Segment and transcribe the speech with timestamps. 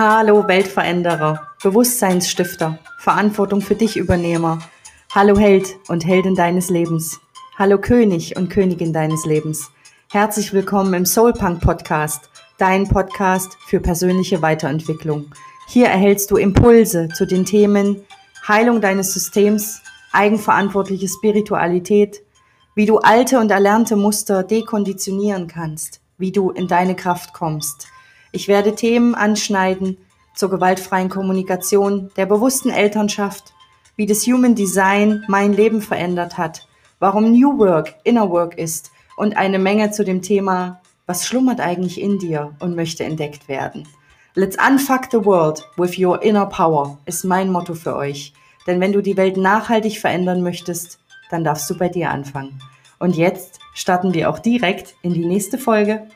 [0.00, 4.60] Hallo Weltveränderer, Bewusstseinsstifter, Verantwortung für dich Übernehmer.
[5.12, 7.18] Hallo Held und Heldin deines Lebens.
[7.58, 9.72] Hallo König und Königin deines Lebens.
[10.12, 15.32] Herzlich willkommen im Soulpunk Podcast, dein Podcast für persönliche Weiterentwicklung.
[15.66, 18.04] Hier erhältst du Impulse zu den Themen
[18.46, 22.22] Heilung deines Systems, eigenverantwortliche Spiritualität,
[22.76, 27.88] wie du alte und erlernte Muster dekonditionieren kannst, wie du in deine Kraft kommst–
[28.38, 29.98] ich werde Themen anschneiden
[30.32, 33.52] zur gewaltfreien Kommunikation, der bewussten Elternschaft,
[33.96, 36.68] wie das Human Design mein Leben verändert hat,
[37.00, 42.00] warum New Work Inner Work ist und eine Menge zu dem Thema, was schlummert eigentlich
[42.00, 43.88] in dir und möchte entdeckt werden.
[44.36, 48.34] Let's unfuck the world with your inner power ist mein Motto für euch.
[48.68, 52.62] Denn wenn du die Welt nachhaltig verändern möchtest, dann darfst du bei dir anfangen.
[53.00, 56.06] Und jetzt starten wir auch direkt in die nächste Folge.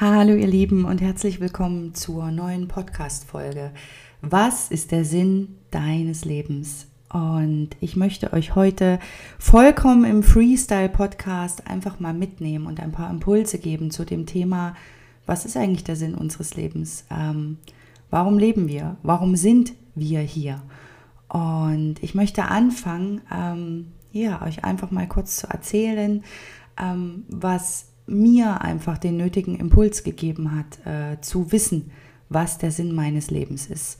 [0.00, 3.70] Hallo ihr Lieben und herzlich willkommen zur neuen Podcast-Folge.
[4.22, 6.88] Was ist der Sinn deines Lebens?
[7.12, 8.98] Und ich möchte euch heute
[9.38, 14.74] vollkommen im Freestyle-Podcast einfach mal mitnehmen und ein paar Impulse geben zu dem Thema,
[15.26, 17.04] was ist eigentlich der Sinn unseres Lebens?
[17.08, 17.58] Ähm,
[18.10, 18.96] warum leben wir?
[19.04, 20.60] Warum sind wir hier?
[21.28, 26.24] Und ich möchte anfangen, ähm, ja, euch einfach mal kurz zu erzählen,
[26.80, 31.90] ähm, was mir einfach den nötigen Impuls gegeben hat, äh, zu wissen,
[32.28, 33.98] was der Sinn meines Lebens ist.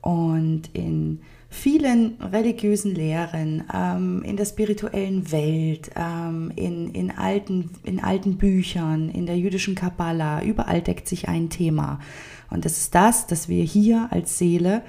[0.00, 8.02] Und in vielen religiösen Lehren, ähm, in der spirituellen Welt, ähm, in, in, alten, in
[8.02, 11.98] alten Büchern, in der jüdischen Kabbala, überall deckt sich ein Thema.
[12.50, 14.82] Und das ist das, dass wir hier als Seele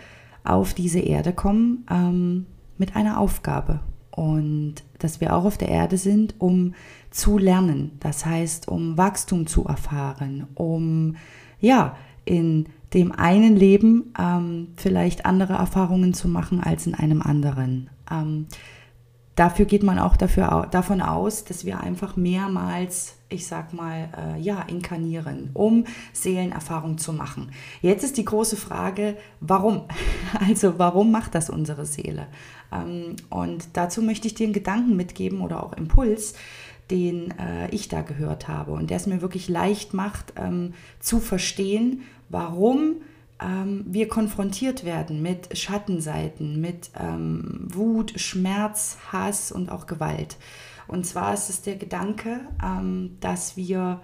[0.43, 2.45] auf diese Erde kommen ähm,
[2.77, 3.81] mit einer Aufgabe.
[4.11, 6.73] Und dass wir auch auf der Erde sind, um
[7.11, 7.97] zu lernen.
[7.99, 11.15] Das heißt, um Wachstum zu erfahren, um
[11.59, 11.95] ja
[12.25, 17.89] in dem einen Leben ähm, vielleicht andere Erfahrungen zu machen als in einem anderen.
[18.09, 18.47] Ähm,
[19.35, 24.41] dafür geht man auch dafür, davon aus, dass wir einfach mehrmals, ich sag mal, äh,
[24.41, 27.51] ja, inkarnieren, um Seelenerfahrung zu machen.
[27.81, 29.83] Jetzt ist die große Frage, warum?
[30.47, 32.27] Also, warum macht das unsere Seele?
[32.71, 36.33] Ähm, und dazu möchte ich dir einen Gedanken mitgeben oder auch Impuls
[36.89, 41.19] den äh, ich da gehört habe und der es mir wirklich leicht macht ähm, zu
[41.19, 42.95] verstehen, warum
[43.41, 50.37] ähm, wir konfrontiert werden mit Schattenseiten, mit ähm, Wut, Schmerz, Hass und auch Gewalt.
[50.87, 54.01] Und zwar ist es der Gedanke, ähm, dass wir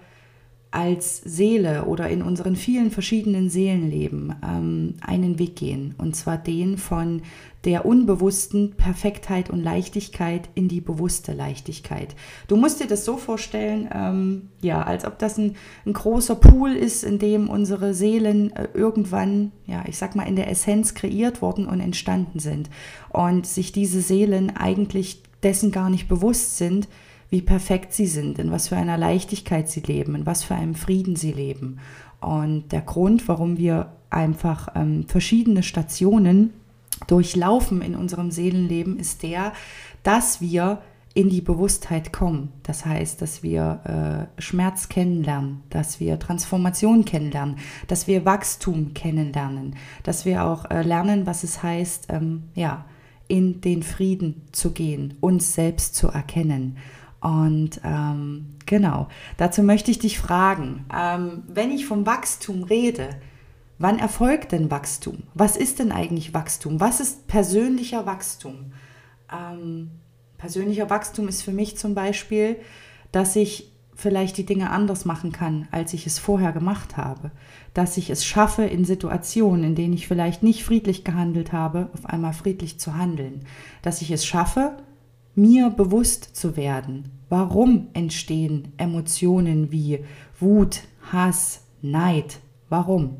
[0.70, 5.94] als Seele oder in unseren vielen verschiedenen Seelenleben ähm, einen Weg gehen.
[5.96, 7.22] Und zwar den von
[7.64, 12.14] der unbewussten Perfektheit und Leichtigkeit in die bewusste Leichtigkeit.
[12.46, 16.72] Du musst dir das so vorstellen, ähm, ja, als ob das ein, ein, großer Pool
[16.72, 21.42] ist, in dem unsere Seelen äh, irgendwann, ja, ich sag mal, in der Essenz kreiert
[21.42, 22.70] worden und entstanden sind.
[23.08, 26.88] Und sich diese Seelen eigentlich dessen gar nicht bewusst sind,
[27.30, 30.74] wie perfekt sie sind, in was für einer Leichtigkeit sie leben, in was für einem
[30.74, 31.78] Frieden sie leben.
[32.20, 36.52] Und der Grund, warum wir einfach ähm, verschiedene Stationen
[37.06, 39.52] durchlaufen in unserem Seelenleben, ist der,
[40.02, 40.80] dass wir
[41.14, 42.52] in die Bewusstheit kommen.
[42.62, 47.56] Das heißt, dass wir äh, Schmerz kennenlernen, dass wir Transformation kennenlernen,
[47.88, 52.84] dass wir Wachstum kennenlernen, dass wir auch äh, lernen, was es heißt, ähm, ja,
[53.26, 56.76] in den Frieden zu gehen, uns selbst zu erkennen.
[57.28, 63.10] Und ähm, genau, dazu möchte ich dich fragen, ähm, wenn ich vom Wachstum rede,
[63.78, 65.24] wann erfolgt denn Wachstum?
[65.34, 66.80] Was ist denn eigentlich Wachstum?
[66.80, 68.72] Was ist persönlicher Wachstum?
[69.30, 69.90] Ähm,
[70.38, 72.56] persönlicher Wachstum ist für mich zum Beispiel,
[73.12, 77.30] dass ich vielleicht die Dinge anders machen kann, als ich es vorher gemacht habe.
[77.74, 82.06] Dass ich es schaffe, in Situationen, in denen ich vielleicht nicht friedlich gehandelt habe, auf
[82.06, 83.44] einmal friedlich zu handeln.
[83.82, 84.78] Dass ich es schaffe,
[85.38, 90.04] mir bewusst zu werden, warum entstehen Emotionen wie
[90.40, 90.80] Wut,
[91.12, 93.18] Hass, Neid, warum?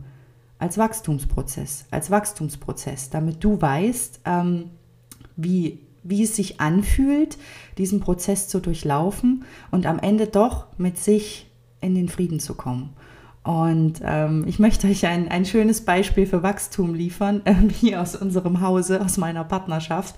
[0.58, 4.70] Als Wachstumsprozess, als Wachstumsprozess, damit du weißt, ähm,
[5.36, 7.38] wie, wie es sich anfühlt,
[7.78, 11.46] diesen Prozess zu durchlaufen und am Ende doch mit sich
[11.80, 12.90] in den Frieden zu kommen.
[13.48, 18.14] Und ähm, ich möchte euch ein, ein schönes Beispiel für Wachstum liefern, äh, hier aus
[18.14, 20.16] unserem Hause, aus meiner Partnerschaft.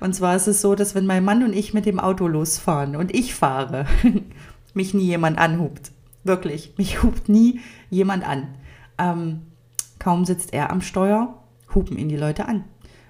[0.00, 2.96] Und zwar ist es so, dass wenn mein Mann und ich mit dem Auto losfahren
[2.96, 3.86] und ich fahre,
[4.74, 5.92] mich nie jemand anhubt.
[6.24, 8.48] Wirklich, mich hupt nie jemand an.
[8.98, 9.42] Ähm,
[10.00, 11.40] kaum sitzt er am Steuer,
[11.72, 12.64] hupen ihn die Leute an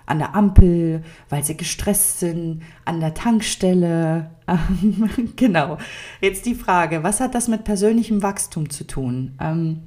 [0.05, 4.31] an der Ampel, weil sie gestresst sind, an der Tankstelle,
[5.37, 5.79] Genau.
[6.21, 9.33] Jetzt die Frage, was hat das mit persönlichem Wachstum zu tun?
[9.41, 9.81] Ähm,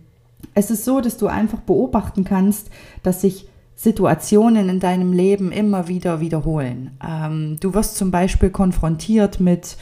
[0.53, 2.69] es ist so, dass du einfach beobachten kannst,
[3.03, 6.97] dass sich Situationen in deinem Leben immer wieder wiederholen.
[7.05, 9.77] Ähm, du wirst zum Beispiel konfrontiert mit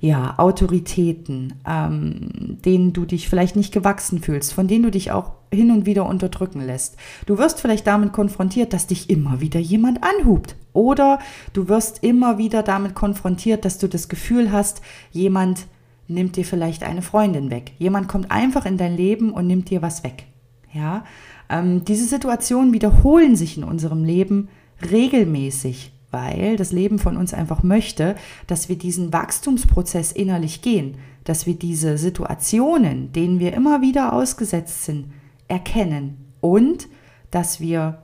[0.00, 5.32] ja, Autoritäten, ähm, denen du dich vielleicht nicht gewachsen fühlst, von denen du dich auch
[5.52, 6.96] hin und wieder unterdrücken lässt.
[7.26, 10.54] Du wirst vielleicht damit konfrontiert, dass dich immer wieder jemand anhubt.
[10.72, 11.18] Oder
[11.52, 15.66] du wirst immer wieder damit konfrontiert, dass du das Gefühl hast, jemand
[16.06, 17.72] nimmt dir vielleicht eine Freundin weg.
[17.78, 20.26] Jemand kommt einfach in dein Leben und nimmt dir was weg.
[20.72, 21.04] Ja,
[21.50, 24.48] ähm, diese Situationen wiederholen sich in unserem Leben
[24.90, 28.16] regelmäßig weil das Leben von uns einfach möchte,
[28.46, 34.84] dass wir diesen Wachstumsprozess innerlich gehen, dass wir diese Situationen, denen wir immer wieder ausgesetzt
[34.84, 35.12] sind,
[35.48, 36.88] erkennen und
[37.30, 38.02] dass wir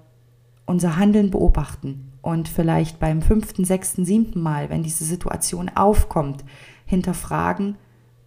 [0.66, 6.44] unser Handeln beobachten und vielleicht beim fünften, sechsten, siebten Mal, wenn diese Situation aufkommt,
[6.86, 7.76] hinterfragen,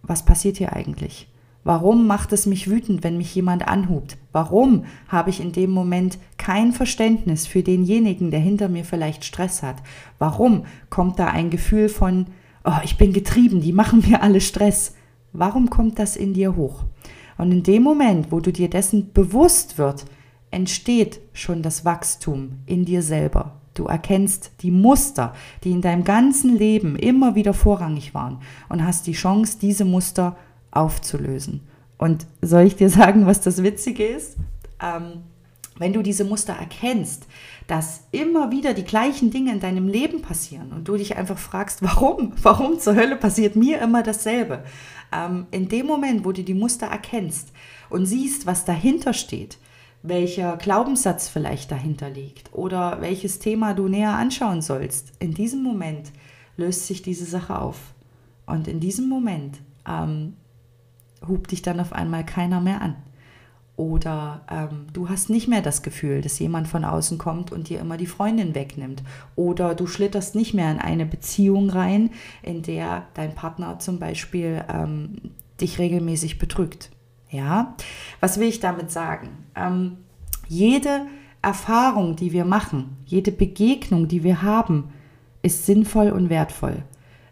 [0.02, 1.27] was passiert hier eigentlich?
[1.64, 4.16] Warum macht es mich wütend, wenn mich jemand anhubt?
[4.32, 9.62] Warum habe ich in dem Moment kein Verständnis für denjenigen, der hinter mir vielleicht Stress
[9.62, 9.76] hat?
[10.18, 12.26] Warum kommt da ein Gefühl von,
[12.64, 14.94] oh, ich bin getrieben, die machen mir alle Stress?
[15.32, 16.84] Warum kommt das in dir hoch?
[17.36, 20.06] Und in dem Moment, wo du dir dessen bewusst wird,
[20.50, 23.60] entsteht schon das Wachstum in dir selber.
[23.74, 28.38] Du erkennst die Muster, die in deinem ganzen Leben immer wieder vorrangig waren
[28.68, 30.36] und hast die Chance, diese Muster
[30.70, 31.60] aufzulösen.
[31.98, 34.36] Und soll ich dir sagen, was das Witzige ist?
[34.80, 35.22] Ähm,
[35.78, 37.26] wenn du diese Muster erkennst,
[37.66, 41.82] dass immer wieder die gleichen Dinge in deinem Leben passieren und du dich einfach fragst,
[41.82, 42.32] warum?
[42.42, 44.64] Warum zur Hölle passiert mir immer dasselbe?
[45.12, 47.52] Ähm, in dem Moment, wo du die Muster erkennst
[47.90, 49.58] und siehst, was dahinter steht,
[50.02, 56.12] welcher Glaubenssatz vielleicht dahinter liegt oder welches Thema du näher anschauen sollst, in diesem Moment
[56.56, 57.78] löst sich diese Sache auf.
[58.46, 60.34] Und in diesem Moment ähm,
[61.26, 62.96] hupt dich dann auf einmal keiner mehr an.
[63.78, 67.78] Oder ähm, du hast nicht mehr das Gefühl, dass jemand von außen kommt und dir
[67.78, 69.04] immer die Freundin wegnimmt.
[69.36, 72.10] Oder du schlitterst nicht mehr in eine Beziehung rein,
[72.42, 75.18] in der dein Partner zum Beispiel ähm,
[75.60, 76.90] dich regelmäßig betrügt.
[77.30, 77.76] Ja,
[78.18, 79.28] was will ich damit sagen?
[79.54, 79.98] Ähm,
[80.48, 81.06] jede
[81.40, 84.90] Erfahrung, die wir machen, jede Begegnung, die wir haben,
[85.42, 86.82] ist sinnvoll und wertvoll.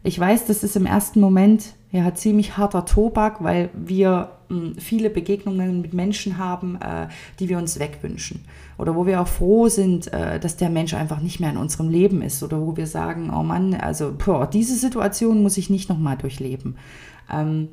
[0.05, 4.75] Ich weiß, das ist im ersten Moment ja ziemlich harter Tobak, weil wir mh, hm,
[4.77, 7.09] viele Begegnungen mit Menschen haben, äh,
[7.41, 8.45] die wir uns wegwünschen.
[8.79, 11.89] Oder wo wir auch froh sind, äh, dass der Mensch einfach nicht mehr in unserem
[11.89, 12.43] Leben ist.
[12.43, 16.77] Oder wo wir sagen, oh Mann, also boah, diese Situation muss ich nicht nochmal durchleben.
[17.33, 17.69] Ähm,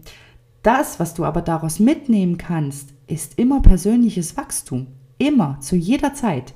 [0.63, 4.87] das, was du aber daraus mitnehmen kannst, ist immer persönliches Wachstum.
[5.17, 6.53] Immer, zu jeder Zeit.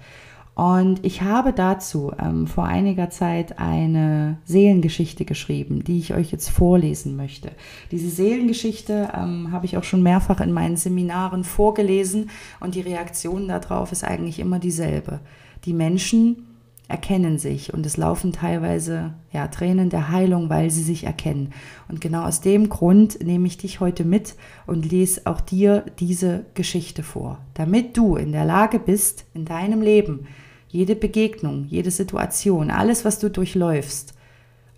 [0.57, 6.49] Und ich habe dazu ähm, vor einiger Zeit eine Seelengeschichte geschrieben, die ich euch jetzt
[6.49, 7.51] vorlesen möchte.
[7.91, 13.47] Diese Seelengeschichte ähm, habe ich auch schon mehrfach in meinen Seminaren vorgelesen und die Reaktion
[13.47, 15.19] darauf ist eigentlich immer dieselbe.
[15.65, 16.47] Die Menschen
[16.87, 21.53] erkennen sich und es laufen teilweise ja, Tränen der Heilung, weil sie sich erkennen.
[21.87, 24.33] Und genau aus dem Grund nehme ich dich heute mit
[24.65, 29.83] und lese auch dir diese Geschichte vor, damit du in der Lage bist, in deinem
[29.83, 30.25] Leben
[30.67, 34.13] jede Begegnung, jede Situation, alles, was du durchläufst,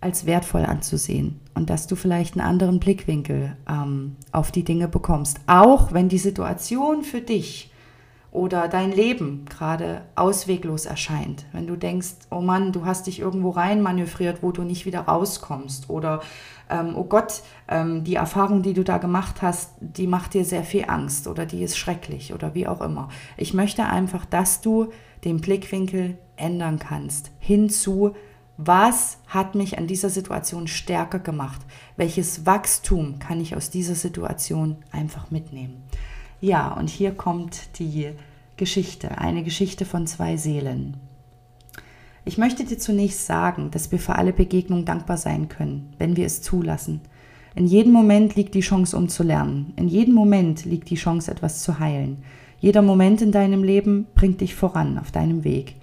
[0.01, 5.39] als wertvoll anzusehen und dass du vielleicht einen anderen Blickwinkel ähm, auf die Dinge bekommst.
[5.47, 7.71] Auch wenn die Situation für dich
[8.31, 11.45] oder dein Leben gerade ausweglos erscheint.
[11.51, 15.89] Wenn du denkst, oh Mann, du hast dich irgendwo reinmanövriert, wo du nicht wieder rauskommst.
[15.89, 16.21] Oder,
[16.69, 20.63] ähm, oh Gott, ähm, die Erfahrung, die du da gemacht hast, die macht dir sehr
[20.63, 23.09] viel Angst oder die ist schrecklich oder wie auch immer.
[23.37, 24.89] Ich möchte einfach, dass du
[25.23, 27.31] den Blickwinkel ändern kannst.
[27.39, 28.13] Hinzu,
[28.57, 31.61] was hat mich an dieser Situation stärker gemacht?
[31.95, 35.81] Welches Wachstum kann ich aus dieser Situation einfach mitnehmen?
[36.41, 38.11] Ja, und hier kommt die
[38.55, 40.97] Geschichte, eine Geschichte von zwei Seelen.
[42.25, 46.25] Ich möchte dir zunächst sagen, dass wir für alle Begegnungen dankbar sein können, wenn wir
[46.25, 47.01] es zulassen.
[47.55, 49.73] In jedem Moment liegt die Chance, um zu lernen.
[49.75, 52.23] In jedem Moment liegt die Chance, etwas zu heilen.
[52.59, 55.75] Jeder Moment in deinem Leben bringt dich voran auf deinem Weg.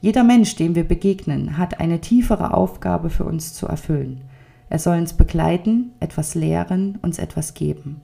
[0.00, 4.20] Jeder Mensch, dem wir begegnen, hat eine tiefere Aufgabe für uns zu erfüllen.
[4.68, 8.00] Er soll uns begleiten, etwas lehren, uns etwas geben.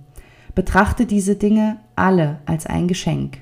[0.55, 3.39] Betrachte diese Dinge alle als ein Geschenk.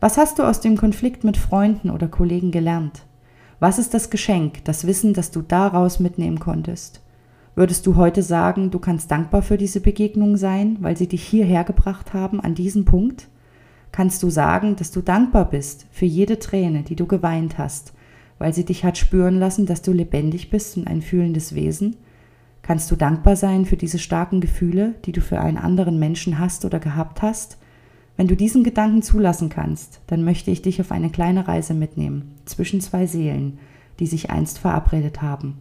[0.00, 3.02] Was hast du aus dem Konflikt mit Freunden oder Kollegen gelernt?
[3.58, 7.02] Was ist das Geschenk, das Wissen, das du daraus mitnehmen konntest?
[7.54, 11.64] Würdest du heute sagen, du kannst dankbar für diese Begegnung sein, weil sie dich hierher
[11.64, 13.28] gebracht haben, an diesen Punkt?
[13.92, 17.92] kannst du sagen, dass du dankbar bist für jede Träne, die du geweint hast,
[18.38, 21.96] weil sie dich hat spüren lassen, dass du lebendig bist und ein fühlendes Wesen?
[22.70, 26.64] Kannst du dankbar sein für diese starken Gefühle, die du für einen anderen Menschen hast
[26.64, 27.58] oder gehabt hast?
[28.16, 32.36] Wenn du diesen Gedanken zulassen kannst, dann möchte ich dich auf eine kleine Reise mitnehmen
[32.44, 33.58] zwischen zwei Seelen,
[33.98, 35.58] die sich einst verabredet haben.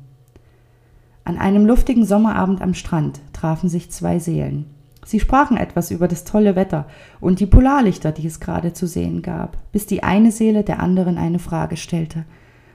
[1.23, 4.67] An einem luftigen Sommerabend am Strand trafen sich zwei Seelen.
[5.03, 6.85] Sie sprachen etwas über das tolle Wetter
[7.19, 11.17] und die Polarlichter, die es gerade zu sehen gab, bis die eine Seele der anderen
[11.17, 12.25] eine Frage stellte.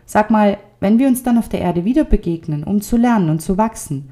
[0.06, 3.40] Sag mal, wenn wir uns dann auf der Erde wieder begegnen, um zu lernen und
[3.40, 4.10] zu wachsen,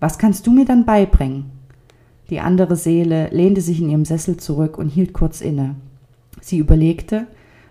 [0.00, 1.50] was kannst du mir dann beibringen?
[2.30, 5.76] Die andere Seele lehnte sich in ihrem Sessel zurück und hielt kurz inne.
[6.40, 7.26] Sie überlegte,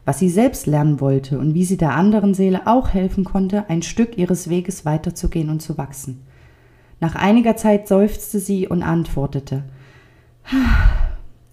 [0.05, 3.81] was sie selbst lernen wollte und wie sie der anderen Seele auch helfen konnte, ein
[3.81, 6.21] Stück ihres Weges weiterzugehen und zu wachsen.
[6.99, 9.63] Nach einiger Zeit seufzte sie und antwortete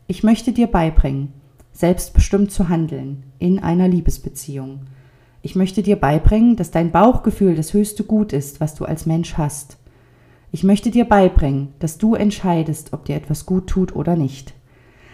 [0.06, 1.32] Ich möchte dir beibringen,
[1.72, 4.80] selbstbestimmt zu handeln in einer Liebesbeziehung.
[5.42, 9.34] Ich möchte dir beibringen, dass dein Bauchgefühl das höchste Gut ist, was du als Mensch
[9.34, 9.76] hast.
[10.56, 14.54] Ich möchte dir beibringen, dass du entscheidest, ob dir etwas gut tut oder nicht.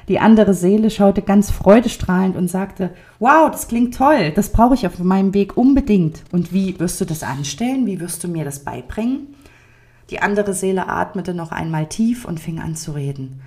[0.06, 4.86] Die andere Seele schaute ganz freudestrahlend und sagte, wow, das klingt toll, das brauche ich
[4.86, 6.22] auf meinem Weg unbedingt.
[6.30, 7.86] Und wie wirst du das anstellen?
[7.86, 9.34] Wie wirst du mir das beibringen?
[10.10, 13.42] Die andere Seele atmete noch einmal tief und fing an zu reden.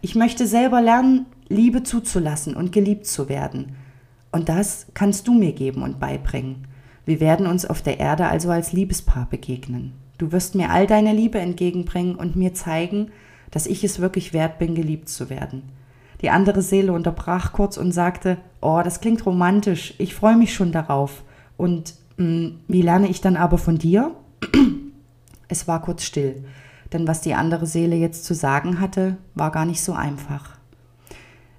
[0.00, 3.76] Ich möchte selber lernen, Liebe zuzulassen und geliebt zu werden.
[4.32, 6.66] Und das kannst du mir geben und beibringen.
[7.06, 10.01] Wir werden uns auf der Erde also als Liebespaar begegnen.
[10.22, 13.10] Du wirst mir all deine Liebe entgegenbringen und mir zeigen,
[13.50, 15.64] dass ich es wirklich wert bin, geliebt zu werden.
[16.20, 20.70] Die andere Seele unterbrach kurz und sagte, oh, das klingt romantisch, ich freue mich schon
[20.70, 21.24] darauf.
[21.56, 24.14] Und mh, hm, wie lerne ich dann aber von dir?
[25.48, 26.44] Es war kurz still,
[26.92, 30.56] denn was die andere Seele jetzt zu sagen hatte, war gar nicht so einfach.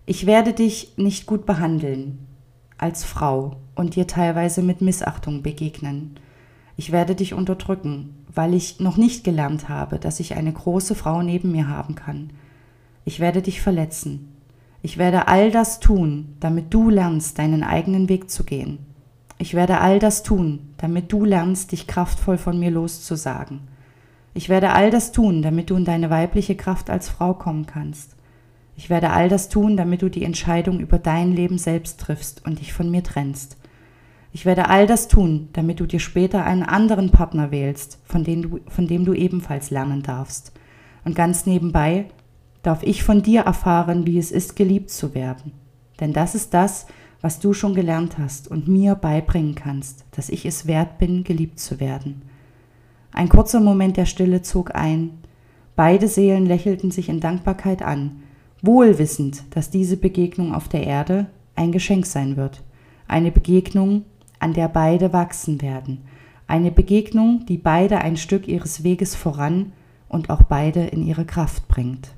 [0.06, 2.26] Ich werde dich nicht gut behandeln
[2.78, 6.16] als Frau und dir teilweise mit Missachtung begegnen.
[6.78, 11.22] Ich werde dich unterdrücken, weil ich noch nicht gelernt habe, dass ich eine große Frau
[11.22, 12.32] neben mir haben kann.
[13.06, 14.30] Ich werde dich verletzen.
[14.82, 18.80] Ich werde all das tun, damit du lernst, deinen eigenen Weg zu gehen.
[19.38, 23.62] Ich werde all das tun, damit du lernst, dich kraftvoll von mir loszusagen.
[24.34, 28.16] Ich werde all das tun, damit du in deine weibliche Kraft als Frau kommen kannst.
[28.76, 32.60] Ich werde all das tun, damit du die Entscheidung über dein Leben selbst triffst und
[32.60, 33.58] dich von mir trennst.
[34.36, 38.42] Ich werde all das tun, damit du dir später einen anderen Partner wählst, von dem
[38.42, 40.52] du, von dem du ebenfalls lernen darfst.
[41.06, 42.08] Und ganz nebenbei
[42.64, 45.52] darf ich von dir erfahren, wie es ist, geliebt zu werden.
[46.00, 46.88] Denn das ist das,
[47.22, 51.60] was du schon gelernt hast und mir beibringen kannst, dass ich es wert bin, geliebt
[51.60, 52.24] zu werden.
[53.14, 55.12] Ein kurzer Moment der Stille zog ein.
[55.76, 58.24] Beide Seelen lächelten sich in Dankbarkeit an,
[58.64, 62.64] wohlwissend, dass diese Begegnung auf der Erde ein Geschenk sein wird.
[63.08, 64.06] Eine Begegnung,
[64.44, 66.02] an der beide wachsen werden.
[66.48, 69.72] Eine Begegnung, die beide ein Stück ihres Weges voran
[70.10, 72.10] und auch beide in ihre Kraft bringt.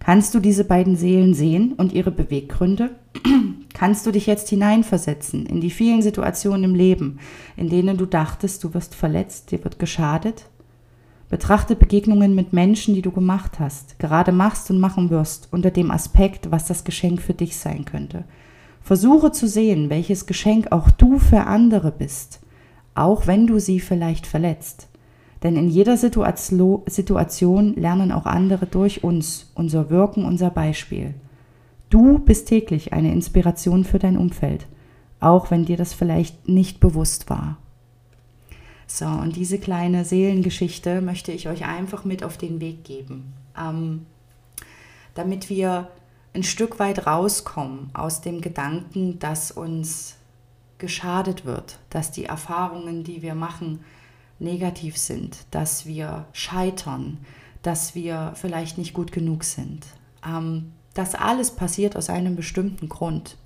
[0.00, 2.90] Kannst du diese beiden Seelen sehen und ihre Beweggründe?
[3.74, 7.20] Kannst du dich jetzt hineinversetzen in die vielen Situationen im Leben,
[7.56, 10.46] in denen du dachtest, du wirst verletzt, dir wird geschadet?
[11.28, 15.92] Betrachte Begegnungen mit Menschen, die du gemacht hast, gerade machst und machen wirst, unter dem
[15.92, 18.24] Aspekt, was das Geschenk für dich sein könnte.
[18.82, 22.40] Versuche zu sehen, welches Geschenk auch du für andere bist,
[22.94, 24.88] auch wenn du sie vielleicht verletzt.
[25.42, 31.14] Denn in jeder Situation lernen auch andere durch uns, unser Wirken, unser Beispiel.
[31.88, 34.66] Du bist täglich eine Inspiration für dein Umfeld,
[35.18, 37.56] auch wenn dir das vielleicht nicht bewusst war.
[38.86, 44.04] So, und diese kleine Seelengeschichte möchte ich euch einfach mit auf den Weg geben, ähm,
[45.14, 45.88] damit wir
[46.32, 50.16] ein Stück weit rauskommen aus dem Gedanken, dass uns
[50.78, 53.84] geschadet wird, dass die Erfahrungen, die wir machen,
[54.38, 57.18] negativ sind, dass wir scheitern,
[57.62, 59.86] dass wir vielleicht nicht gut genug sind.
[60.26, 63.36] Ähm, das alles passiert aus einem bestimmten Grund.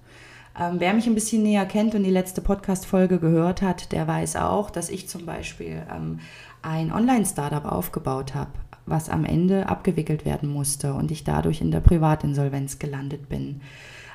[0.58, 4.36] Ähm, wer mich ein bisschen näher kennt und die letzte Podcast-Folge gehört hat, der weiß
[4.36, 6.20] auch, dass ich zum Beispiel ähm,
[6.62, 8.52] ein Online-Startup aufgebaut habe
[8.86, 13.60] was am Ende abgewickelt werden musste und ich dadurch in der Privatinsolvenz gelandet bin.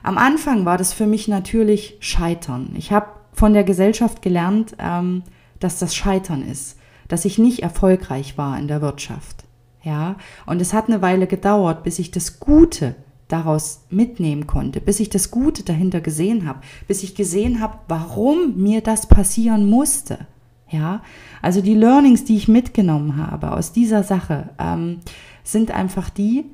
[0.03, 2.73] Am Anfang war das für mich natürlich Scheitern.
[2.77, 5.23] Ich habe von der Gesellschaft gelernt, ähm,
[5.59, 9.45] dass das Scheitern ist, dass ich nicht erfolgreich war in der Wirtschaft.
[9.83, 12.95] Ja, und es hat eine Weile gedauert, bis ich das Gute
[13.29, 18.57] daraus mitnehmen konnte, bis ich das Gute dahinter gesehen habe, bis ich gesehen habe, warum
[18.57, 20.27] mir das passieren musste.
[20.69, 21.01] Ja,
[21.41, 24.99] also die Learnings, die ich mitgenommen habe aus dieser Sache, ähm,
[25.43, 26.45] sind einfach die,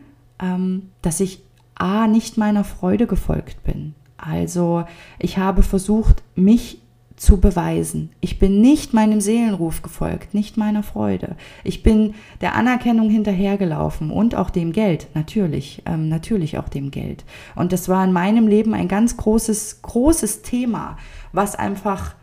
[0.42, 1.42] ähm, dass ich
[1.76, 3.94] A, nicht meiner Freude gefolgt bin.
[4.18, 4.86] Also
[5.20, 6.80] ich habe versucht, mich
[7.16, 8.10] zu beweisen.
[8.20, 11.36] Ich bin nicht meinem Seelenruf gefolgt, nicht meiner Freude.
[11.64, 17.24] Ich bin der Anerkennung hinterhergelaufen und auch dem Geld, natürlich, ähm, natürlich auch dem Geld.
[17.56, 20.98] Und das war in meinem Leben ein ganz großes, großes Thema,
[21.32, 22.16] was einfach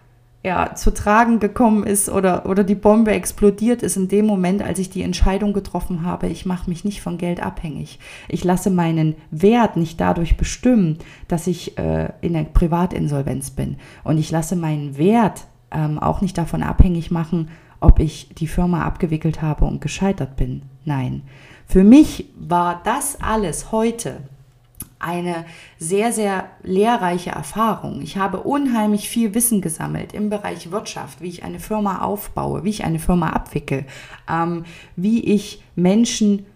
[0.45, 4.81] ja, zu tragen gekommen ist oder, oder die Bombe explodiert ist in dem Moment, als
[4.81, 8.01] ich die Entscheidung getroffen habe, ich mache mich nicht von Geld abhängig.
[8.29, 13.77] Ich lasse meinen Wert nicht dadurch bestimmen, dass ich äh, in der Privatinsolvenz bin.
[14.03, 18.85] Und ich lasse meinen Wert ähm, auch nicht davon abhängig machen, ob ich die Firma
[18.85, 20.63] abgewickelt habe und gescheitert bin.
[20.85, 21.23] Nein.
[21.67, 24.19] Für mich war das alles heute
[25.03, 25.45] eine
[25.79, 28.03] sehr, sehr lehrreiche Erfahrung.
[28.03, 32.71] Ich habe unheimlich viel Wissen gesammelt im Bereich Wirtschaft, wie ich eine Firma aufbaue, wie
[32.71, 33.87] ich eine Firma abwickel,
[34.29, 34.65] ähm,
[34.97, 36.47] wie ich Menschen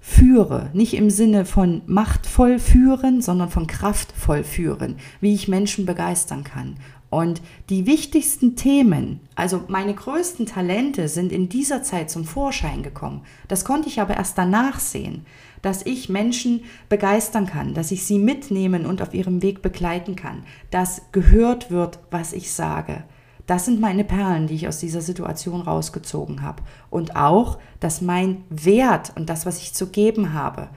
[0.00, 6.44] führe, nicht im Sinne von machtvoll führen, sondern von kraftvoll führen, wie ich Menschen begeistern
[6.44, 6.76] kann.
[7.16, 13.22] Und die wichtigsten Themen, also meine größten Talente sind in dieser Zeit zum Vorschein gekommen.
[13.48, 15.24] Das konnte ich aber erst danach sehen
[15.62, 20.44] dass ich Menschen begeistern kann, dass ich sie mitnehmen und auf ihrem Weg begleiten kann,
[20.70, 23.02] dass gehört wird, was ich sage.
[23.48, 26.62] Das sind meine Perlen, die ich aus dieser Situation rausgezogen habe.
[26.88, 30.68] Und auch, dass mein Wert und das, was ich zu geben habe,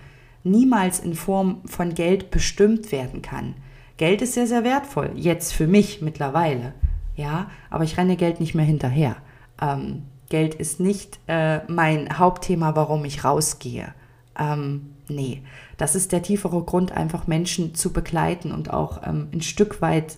[0.43, 3.53] niemals in Form von Geld bestimmt werden kann.
[4.00, 6.74] Geld ist sehr, sehr wertvoll, jetzt für mich mittlerweile.
[7.18, 9.18] Ja, aber ich renne Geld nicht mehr hinterher.
[9.62, 13.94] Ähm, Geld ist nicht äh, mein Hauptthema, warum ich rausgehe.
[14.39, 15.44] Ähm, nee,
[15.75, 20.18] das ist der tiefere Grund, einfach Menschen zu begleiten und auch ähm, ein Stück weit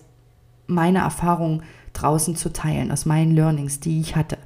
[0.68, 4.38] meine Erfahrungen draußen zu teilen, aus meinen Learnings, die ich hatte.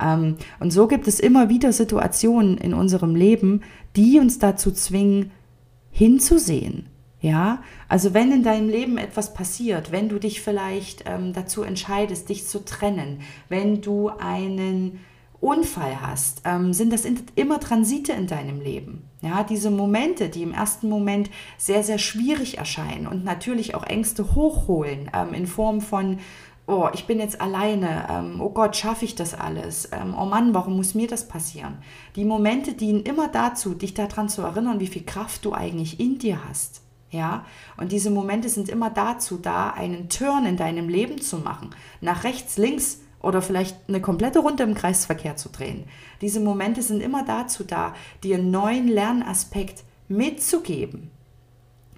[0.00, 3.60] Ähm, und so gibt es immer wieder Situationen in unserem Leben,
[3.96, 5.30] die uns dazu zwingen,
[5.90, 6.86] hinzusehen.
[7.20, 12.28] Ja, also wenn in deinem Leben etwas passiert, wenn du dich vielleicht ähm, dazu entscheidest,
[12.28, 15.00] dich zu trennen, wenn du einen
[15.40, 19.08] Unfall hast, ähm, sind das immer Transite in deinem Leben.
[19.20, 24.34] Ja, diese Momente, die im ersten Moment sehr, sehr schwierig erscheinen und natürlich auch Ängste
[24.36, 26.18] hochholen ähm, in Form von,
[26.68, 29.88] oh, ich bin jetzt alleine, ähm, oh Gott, schaffe ich das alles?
[29.92, 31.78] Ähm, oh Mann, warum muss mir das passieren?
[32.14, 36.18] Die Momente dienen immer dazu, dich daran zu erinnern, wie viel Kraft du eigentlich in
[36.18, 36.82] dir hast.
[37.10, 37.46] Ja,
[37.78, 42.24] und diese Momente sind immer dazu da, einen Turn in deinem Leben zu machen, nach
[42.24, 45.84] rechts, links, oder vielleicht eine komplette Runde im Kreisverkehr zu drehen.
[46.20, 51.10] Diese Momente sind immer dazu da, dir einen neuen Lernaspekt mitzugeben.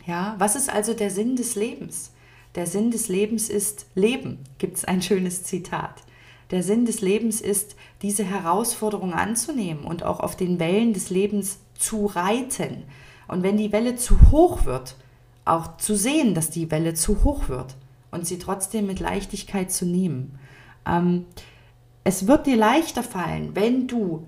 [0.07, 2.13] Ja, was ist also der Sinn des Lebens?
[2.55, 6.03] Der Sinn des Lebens ist Leben, gibt es ein schönes Zitat.
[6.51, 11.61] Der Sinn des Lebens ist, diese Herausforderung anzunehmen und auch auf den Wellen des Lebens
[11.79, 12.85] zu reiten.
[13.31, 14.97] Und wenn die Welle zu hoch wird,
[15.45, 17.77] auch zu sehen, dass die Welle zu hoch wird
[18.11, 20.39] und sie trotzdem mit Leichtigkeit zu nehmen.
[20.85, 21.27] Ähm,
[22.03, 24.27] es wird dir leichter fallen, wenn du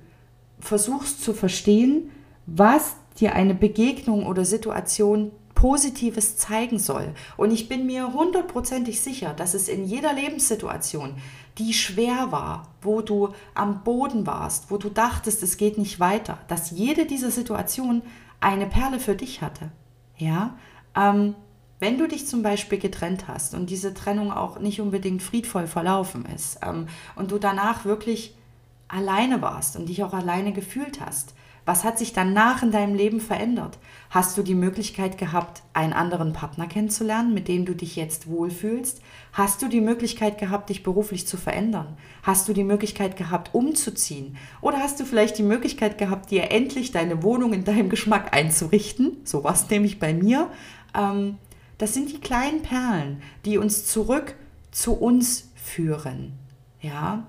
[0.60, 2.10] versuchst zu verstehen,
[2.46, 7.12] was dir eine Begegnung oder Situation Positives zeigen soll.
[7.36, 11.14] Und ich bin mir hundertprozentig sicher, dass es in jeder Lebenssituation,
[11.58, 16.38] die schwer war, wo du am Boden warst, wo du dachtest, es geht nicht weiter,
[16.48, 18.02] dass jede dieser Situationen
[18.42, 19.70] eine Perle für dich hatte.
[20.16, 20.56] Ja,
[20.94, 21.34] ähm,
[21.80, 26.26] wenn du dich zum Beispiel getrennt hast und diese Trennung auch nicht unbedingt friedvoll verlaufen
[26.26, 28.36] ist ähm, und du danach wirklich
[28.88, 33.20] alleine warst und dich auch alleine gefühlt hast, was hat sich danach in deinem Leben
[33.20, 33.78] verändert?
[34.10, 39.00] Hast du die Möglichkeit gehabt, einen anderen Partner kennenzulernen, mit dem du dich jetzt wohlfühlst?
[39.32, 41.96] Hast du die Möglichkeit gehabt, dich beruflich zu verändern?
[42.22, 44.36] Hast du die Möglichkeit gehabt, umzuziehen?
[44.60, 49.18] Oder hast du vielleicht die Möglichkeit gehabt, dir endlich deine Wohnung in deinem Geschmack einzurichten?
[49.24, 50.50] So war es nämlich bei mir.
[50.94, 51.38] Ähm,
[51.78, 54.34] das sind die kleinen Perlen, die uns zurück
[54.72, 56.32] zu uns führen.
[56.80, 57.26] Ja,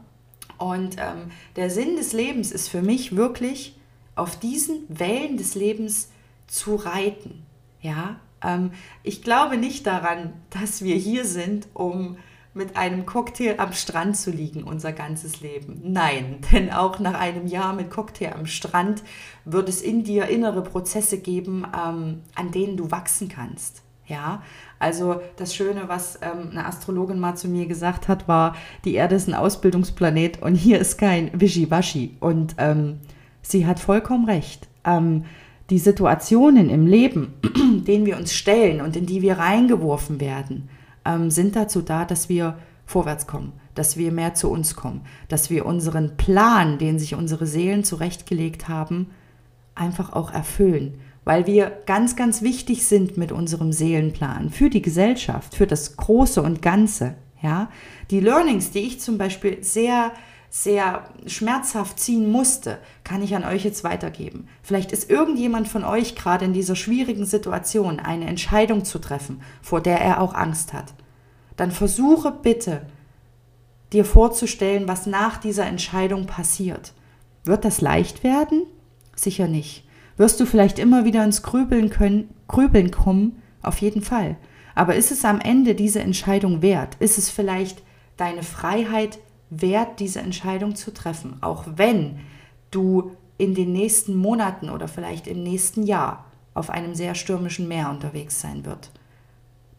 [0.58, 3.76] und ähm, der Sinn des Lebens ist für mich wirklich,
[4.16, 6.10] auf diesen Wellen des Lebens
[6.48, 7.46] zu reiten.
[7.82, 8.72] Ja, ähm,
[9.04, 12.18] ich glaube nicht daran, dass wir hier sind, um
[12.54, 15.82] mit einem Cocktail am Strand zu liegen, unser ganzes Leben.
[15.84, 19.04] Nein, denn auch nach einem Jahr mit Cocktail am Strand
[19.46, 23.82] wird es in dir innere Prozesse geben, ähm, an denen du wachsen kannst.
[24.06, 24.44] Ja,
[24.80, 29.16] also das Schöne, was ähm, eine Astrologin mal zu mir gesagt hat, war, die Erde
[29.16, 32.18] ist ein Ausbildungsplanet und hier ist kein Wischiwaschi.
[32.20, 33.00] Und ähm,
[33.44, 34.68] sie hat vollkommen recht.
[34.84, 35.26] Ähm,
[35.70, 37.36] die Situationen im Leben,
[37.88, 40.70] denen wir uns stellen und in die wir reingeworfen werden,
[41.06, 45.52] ähm, sind dazu da, dass wir vorwärts kommen, dass wir mehr zu uns kommen, dass
[45.52, 49.12] wir unseren Plan, den sich unsere Seelen zurechtgelegt haben,
[49.76, 55.56] einfach auch erfüllen weil wir ganz, ganz wichtig sind mit unserem Seelenplan für die Gesellschaft,
[55.56, 57.16] für das Große und Ganze.
[57.42, 57.70] Ja,
[58.10, 60.14] die Learnings, die ich zum Beispiel sehr
[60.56, 64.48] sehr schmerzhaft ziehen musste, kann ich an euch jetzt weitergeben.
[64.62, 69.82] Vielleicht ist irgendjemand von euch gerade in dieser schwierigen Situation, eine Entscheidung zu treffen, vor
[69.82, 70.94] der er auch Angst hat.
[71.56, 72.86] Dann versuche bitte,
[73.94, 76.94] dir vorzustellen, was nach dieser Entscheidung passiert.
[77.44, 78.62] Wird das leicht werden?
[79.16, 79.88] Sicher nicht.
[80.18, 83.42] Wirst du vielleicht immer wieder ins Grübeln können, Grübeln kommen?
[83.64, 84.36] Auf jeden Fall.
[84.76, 86.96] Aber ist es am Ende diese Entscheidung wert?
[87.00, 87.82] Ist es vielleicht
[88.18, 89.18] deine Freiheit
[89.62, 92.20] wert, diese Entscheidung zu treffen, auch wenn
[92.72, 97.90] du in den nächsten Monaten oder vielleicht im nächsten Jahr auf einem sehr stürmischen Meer
[97.90, 98.92] unterwegs sein wird.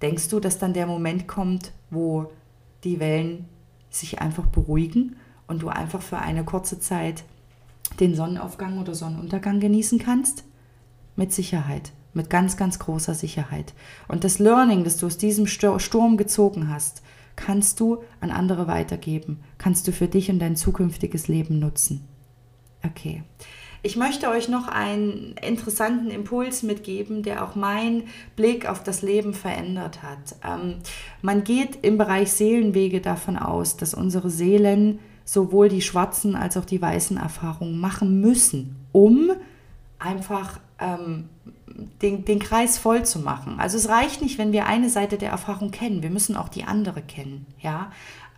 [0.03, 2.31] Denkst du, dass dann der Moment kommt, wo
[2.83, 3.47] die Wellen
[3.91, 7.25] sich einfach beruhigen und du einfach für eine kurze Zeit
[8.01, 10.45] den Sonnenaufgang oder Sonnenuntergang genießen kannst?
[11.17, 13.73] Mit Sicherheit, mit ganz, ganz großer Sicherheit.
[14.09, 17.03] Und das Learning, das du aus diesem Sturm gezogen hast,
[17.37, 22.07] kannst du an andere weitergeben, kannst du für dich und dein zukünftiges Leben nutzen.
[22.85, 23.23] Okay.
[23.87, 29.35] Ich möchte euch noch einen interessanten Impuls mitgeben, der auch meinen Blick auf das Leben
[29.35, 30.37] verändert hat.
[30.43, 30.77] Ähm,
[31.21, 36.65] man geht im Bereich Seelenwege davon aus, dass unsere Seelen sowohl die schwarzen als auch
[36.65, 39.33] die weißen Erfahrungen machen müssen, um
[40.05, 41.29] einfach ähm,
[42.03, 43.57] den, den Kreis voll zu machen.
[43.59, 46.65] Also es reicht nicht, wenn wir eine Seite der Erfahrung kennen, wir müssen auch die
[46.65, 47.47] andere kennen.
[47.59, 47.91] Ja?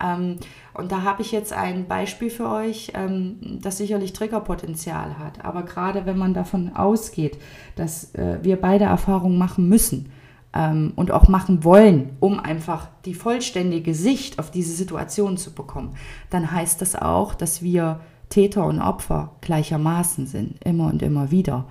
[0.03, 0.37] Ähm,
[0.73, 5.43] und da habe ich jetzt ein Beispiel für euch, ähm, das sicherlich Triggerpotenzial hat.
[5.43, 7.37] Aber gerade wenn man davon ausgeht,
[7.75, 10.11] dass äh, wir beide Erfahrungen machen müssen,
[10.53, 15.95] ähm, und auch machen wollen, um einfach die vollständige Sicht auf diese Situation zu bekommen,
[16.29, 21.65] dann heißt das auch, dass wir Täter und Opfer gleichermaßen sind, immer und immer wieder.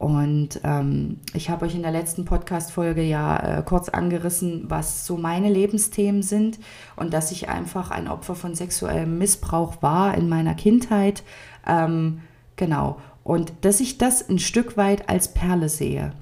[0.00, 5.18] Und ähm, ich habe euch in der letzten Podcast-Folge ja äh, kurz angerissen, was so
[5.18, 6.58] meine Lebensthemen sind
[6.96, 11.22] und dass ich einfach ein Opfer von sexuellem Missbrauch war in meiner Kindheit.
[11.66, 12.22] Ähm,
[12.56, 12.96] genau.
[13.24, 16.14] Und dass ich das ein Stück weit als Perle sehe.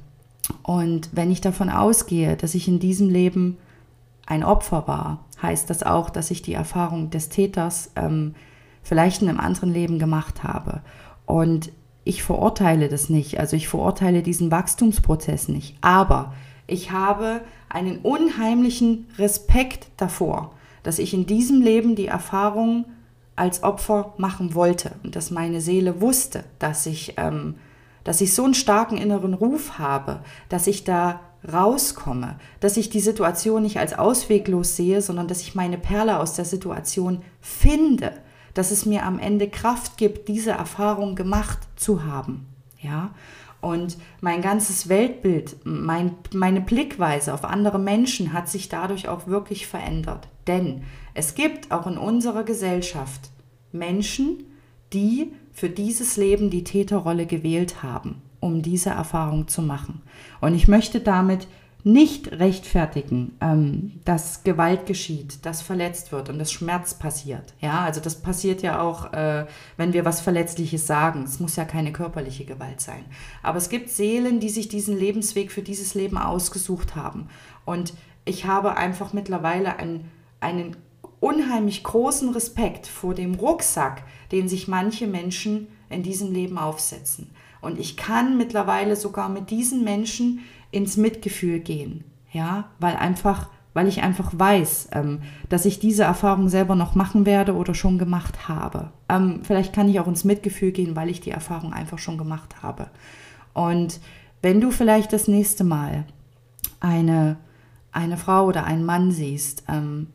[0.65, 3.59] Und wenn ich davon ausgehe, dass ich in diesem Leben
[4.27, 8.35] ein Opfer war, heißt das auch, dass ich die Erfahrung des Täters ähm,
[8.83, 10.83] vielleicht in einem anderen Leben gemacht habe.
[11.27, 11.71] Und
[12.05, 16.33] ich verurteile das nicht, also ich verurteile diesen Wachstumsprozess nicht, aber
[16.67, 22.87] ich habe einen unheimlichen Respekt davor, dass ich in diesem Leben die Erfahrung
[23.37, 27.57] als Opfer machen wollte und dass meine Seele wusste, dass ich, ähm,
[28.05, 31.21] dass ich so einen starken inneren Ruf habe, dass ich da
[31.53, 36.35] rauskomme, dass ich die Situation nicht als ausweglos sehe, sondern dass ich meine Perle aus
[36.35, 38.13] der Situation finde
[38.55, 42.47] dass es mir am Ende Kraft gibt, diese Erfahrung gemacht zu haben.
[42.81, 43.11] Ja,
[43.61, 49.67] und mein ganzes Weltbild, mein, meine Blickweise auf andere Menschen hat sich dadurch auch wirklich
[49.67, 50.29] verändert.
[50.47, 50.83] Denn
[51.15, 53.31] es gibt auch in unserer Gesellschaft
[53.73, 54.45] Menschen,
[54.93, 60.03] die für dieses Leben die Täterrolle gewählt haben, um diese Erfahrung zu machen.
[60.41, 61.49] Und ich möchte damit
[61.85, 67.55] nicht rechtfertigen, ähm, dass Gewalt geschieht, dass verletzt wird und dass Schmerz passiert.
[67.61, 71.23] Ja, also das passiert ja auch, äh, wenn wir was Verletzliches sagen.
[71.23, 73.05] Es muss ja keine körperliche Gewalt sein.
[73.43, 77.29] Aber es gibt Seelen, die sich diesen Lebensweg für dieses Leben ausgesucht haben.
[77.65, 80.11] Und ich habe einfach mittlerweile einen,
[80.41, 80.77] einen
[81.21, 87.31] unheimlich großen Respekt vor dem Rucksack, den sich manche Menschen in diesem Leben aufsetzen.
[87.61, 90.41] Und ich kann mittlerweile sogar mit diesen Menschen
[90.71, 96.49] ins Mitgefühl gehen, ja, weil einfach, weil ich einfach weiß, ähm, dass ich diese Erfahrung
[96.49, 98.91] selber noch machen werde oder schon gemacht habe.
[99.09, 102.63] Ähm, vielleicht kann ich auch ins Mitgefühl gehen, weil ich die Erfahrung einfach schon gemacht
[102.63, 102.91] habe.
[103.55, 104.01] Und
[104.43, 106.05] wenn du vielleicht das nächste Mal
[106.81, 107.39] eine,
[107.93, 110.09] eine Frau oder einen Mann siehst, ähm,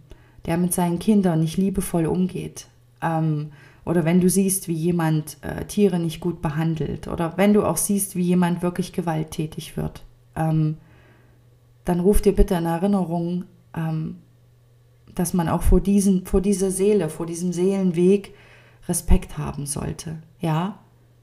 [0.45, 2.67] der mit seinen Kindern nicht liebevoll umgeht,
[3.01, 3.51] ähm,
[3.86, 7.78] oder wenn du siehst, wie jemand äh, Tiere nicht gut behandelt, oder wenn du auch
[7.78, 10.04] siehst, wie jemand wirklich gewalttätig wird,
[10.36, 10.78] ähm,
[11.86, 14.17] dann ruf dir bitte in Erinnerung, ähm,
[15.13, 18.34] dass man auch vor, diesen, vor dieser Seele, vor diesem Seelenweg
[18.88, 20.17] Respekt haben sollte.
[20.39, 20.80] Ja,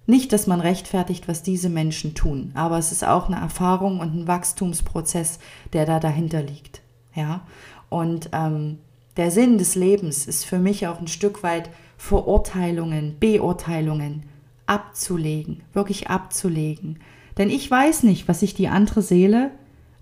[0.06, 4.14] nicht, dass man rechtfertigt, was diese Menschen tun, aber es ist auch eine Erfahrung und
[4.14, 5.38] ein Wachstumsprozess,
[5.72, 6.82] der da dahinter liegt.
[7.14, 7.42] Ja,
[7.88, 8.78] und ähm,
[9.16, 14.22] der Sinn des Lebens ist für mich auch ein Stück weit Verurteilungen, Beurteilungen
[14.64, 16.98] abzulegen, wirklich abzulegen.
[17.36, 19.50] Denn ich weiß nicht, was sich die andere Seele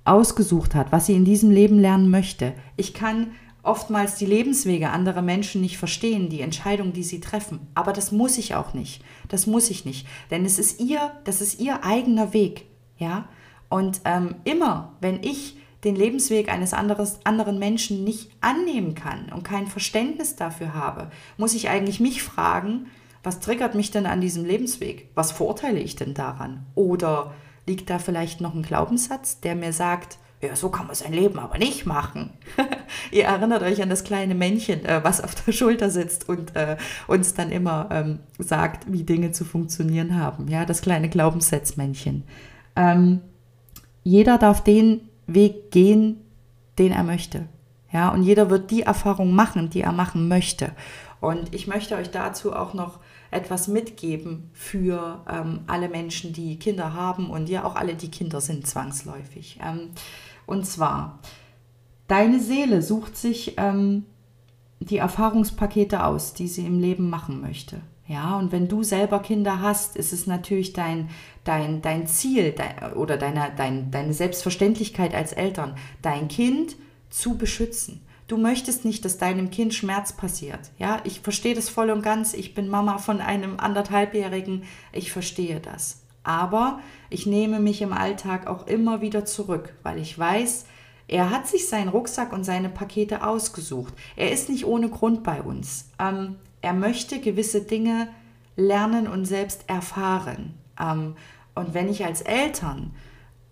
[0.04, 2.54] ausgesucht hat, was sie in diesem Leben lernen möchte.
[2.76, 3.32] Ich kann
[3.64, 7.58] oftmals die Lebenswege anderer Menschen nicht verstehen, die Entscheidungen, die sie treffen.
[7.74, 9.02] Aber das muss ich auch nicht.
[9.26, 10.06] Das muss ich nicht.
[10.30, 12.66] Denn es ist ihr, das ist ihr eigener Weg.
[12.96, 13.28] Ja?
[13.68, 15.56] Und ähm, immer, wenn ich
[15.88, 21.54] den Lebensweg eines anderes, anderen Menschen nicht annehmen kann und kein Verständnis dafür habe, muss
[21.54, 22.86] ich eigentlich mich fragen,
[23.22, 25.10] was triggert mich denn an diesem Lebensweg?
[25.14, 26.66] Was verurteile ich denn daran?
[26.74, 27.32] Oder
[27.66, 31.38] liegt da vielleicht noch ein Glaubenssatz, der mir sagt, ja, so kann man sein Leben
[31.38, 32.30] aber nicht machen.
[33.10, 36.76] Ihr erinnert euch an das kleine Männchen, äh, was auf der Schulter sitzt und äh,
[37.08, 40.46] uns dann immer ähm, sagt, wie Dinge zu funktionieren haben.
[40.46, 42.22] Ja, das kleine Glaubenssatzmännchen.
[42.76, 43.20] Ähm,
[44.04, 46.16] jeder darf den Weg gehen,
[46.78, 47.46] den er möchte.
[47.92, 50.72] Ja, und jeder wird die Erfahrung machen, die er machen möchte.
[51.20, 52.98] Und ich möchte euch dazu auch noch
[53.30, 58.40] etwas mitgeben für ähm, alle Menschen, die Kinder haben und ja auch alle, die Kinder
[58.40, 59.58] sind, zwangsläufig.
[59.62, 59.90] Ähm,
[60.46, 61.18] und zwar,
[62.06, 64.04] deine Seele sucht sich ähm,
[64.80, 67.80] die Erfahrungspakete aus, die sie im Leben machen möchte.
[68.06, 71.10] Ja, und wenn du selber Kinder hast, ist es natürlich dein,
[71.48, 76.76] dein, dein Ziel dein, oder deine, dein, deine Selbstverständlichkeit als Eltern, dein Kind
[77.08, 78.02] zu beschützen.
[78.26, 80.60] Du möchtest nicht, dass deinem Kind Schmerz passiert.
[80.78, 82.34] Ja, ich verstehe das voll und ganz.
[82.34, 84.64] Ich bin Mama von einem anderthalbjährigen.
[84.92, 86.02] Ich verstehe das.
[86.24, 90.66] Aber ich nehme mich im Alltag auch immer wieder zurück, weil ich weiß,
[91.06, 93.94] er hat sich seinen Rucksack und seine Pakete ausgesucht.
[94.14, 95.88] Er ist nicht ohne Grund bei uns.
[95.98, 98.08] Ähm, er möchte gewisse Dinge
[98.56, 100.52] lernen und selbst erfahren.
[100.78, 101.16] Ähm,
[101.58, 102.92] und wenn ich als Eltern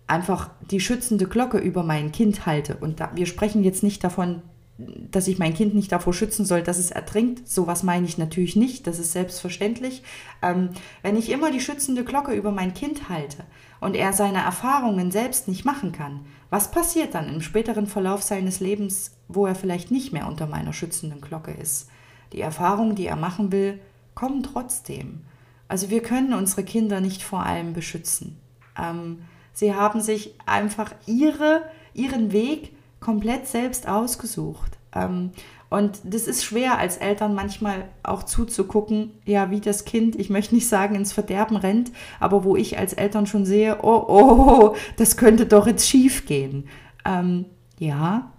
[0.07, 4.41] einfach die schützende Glocke über mein Kind halte, und da, wir sprechen jetzt nicht davon,
[4.77, 7.49] dass ich mein Kind nicht davor schützen soll, dass es ertrinkt.
[7.49, 10.03] Sowas meine ich natürlich nicht, das ist selbstverständlich.
[10.41, 10.69] Ähm,
[11.01, 13.43] wenn ich immer die schützende Glocke über mein Kind halte
[13.81, 18.59] und er seine Erfahrungen selbst nicht machen kann, was passiert dann im späteren Verlauf seines
[18.59, 21.89] Lebens, wo er vielleicht nicht mehr unter meiner schützenden Glocke ist?
[22.33, 23.79] Die Erfahrungen, die er machen will,
[24.13, 25.21] kommen trotzdem.
[25.67, 28.39] Also wir können unsere Kinder nicht vor allem beschützen.
[28.77, 29.19] Ähm,
[29.53, 34.77] sie haben sich einfach ihre, ihren Weg komplett selbst ausgesucht.
[34.93, 35.31] Ähm,
[35.69, 40.55] und das ist schwer als Eltern manchmal auch zuzugucken, ja, wie das Kind, ich möchte
[40.55, 45.17] nicht sagen, ins Verderben rennt, aber wo ich als Eltern schon sehe, oh, oh, das
[45.17, 46.69] könnte doch jetzt schief gehen.
[47.03, 47.45] Ähm,
[47.79, 48.31] ja,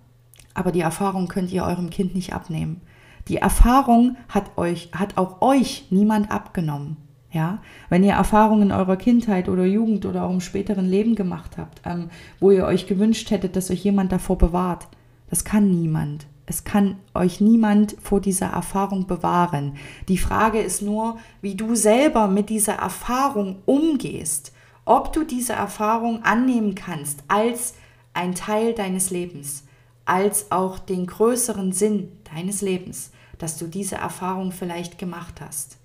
[0.55, 2.81] aber die Erfahrung könnt ihr eurem Kind nicht abnehmen.
[3.29, 6.97] Die Erfahrung hat euch, hat auch euch niemand abgenommen.
[7.31, 7.59] Ja,
[7.91, 12.09] wenn ihr Erfahrungen eurer Kindheit oder Jugend oder auch im späteren Leben gemacht habt, ähm,
[12.41, 14.88] wo ihr euch gewünscht hättet, dass euch jemand davor bewahrt,
[15.29, 16.27] das kann niemand.
[16.47, 19.77] Es kann euch niemand vor dieser Erfahrung bewahren.
[20.09, 24.53] Die Frage ist nur, wie du selber mit dieser Erfahrung umgehst.
[24.87, 27.75] Ob du diese Erfahrung annehmen kannst als
[28.14, 29.64] ein Teil deines Lebens,
[30.07, 35.77] als auch den größeren Sinn deines Lebens, dass du diese Erfahrung vielleicht gemacht hast.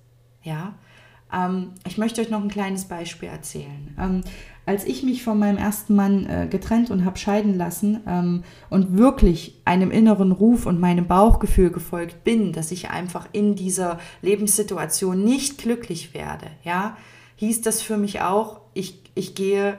[0.42, 0.72] Ja,
[1.34, 3.94] ähm, ich möchte euch noch ein kleines Beispiel erzählen.
[3.98, 4.20] Ähm,
[4.66, 8.96] als ich mich von meinem ersten Mann äh, getrennt und habe scheiden lassen ähm, und
[8.96, 15.22] wirklich einem inneren Ruf und meinem Bauchgefühl gefolgt bin, dass ich einfach in dieser Lebenssituation
[15.22, 16.96] nicht glücklich werde, ja,
[17.36, 19.78] hieß das für mich auch, ich, ich gehe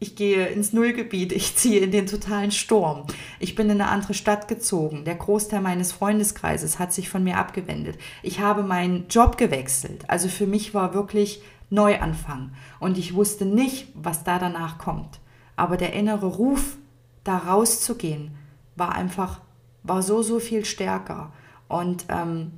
[0.00, 3.04] ich gehe ins Nullgebiet, ich ziehe in den totalen Sturm.
[3.40, 5.04] Ich bin in eine andere Stadt gezogen.
[5.04, 7.98] Der Großteil meines Freundeskreises hat sich von mir abgewendet.
[8.22, 10.04] Ich habe meinen Job gewechselt.
[10.08, 12.52] Also für mich war wirklich Neuanfang.
[12.78, 15.20] Und ich wusste nicht, was da danach kommt.
[15.56, 16.76] Aber der innere Ruf,
[17.24, 18.36] da rauszugehen,
[18.76, 19.40] war einfach,
[19.82, 21.32] war so, so viel stärker.
[21.66, 22.52] Und ähm,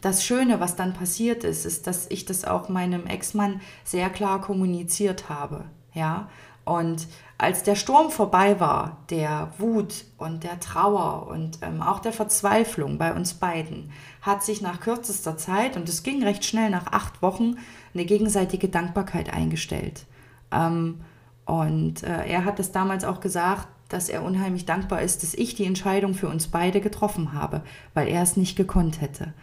[0.00, 4.40] das Schöne, was dann passiert ist, ist, dass ich das auch meinem Ex-Mann sehr klar
[4.40, 5.64] kommuniziert habe.
[5.92, 6.28] Ja,
[6.64, 12.12] und als der Sturm vorbei war, der Wut und der Trauer und ähm, auch der
[12.12, 13.90] Verzweiflung bei uns beiden,
[14.22, 17.56] hat sich nach kürzester Zeit, und es ging recht schnell nach acht Wochen,
[17.92, 20.06] eine gegenseitige Dankbarkeit eingestellt.
[20.52, 21.00] Ähm,
[21.44, 25.54] und äh, er hat es damals auch gesagt, dass er unheimlich dankbar ist, dass ich
[25.54, 29.34] die Entscheidung für uns beide getroffen habe, weil er es nicht gekonnt hätte.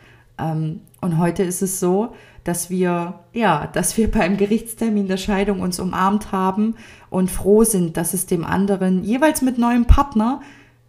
[0.41, 5.61] Ähm, und heute ist es so, dass wir, ja, dass wir beim Gerichtstermin der Scheidung
[5.61, 6.75] uns umarmt haben
[7.09, 10.41] und froh sind, dass es dem anderen jeweils mit neuem Partner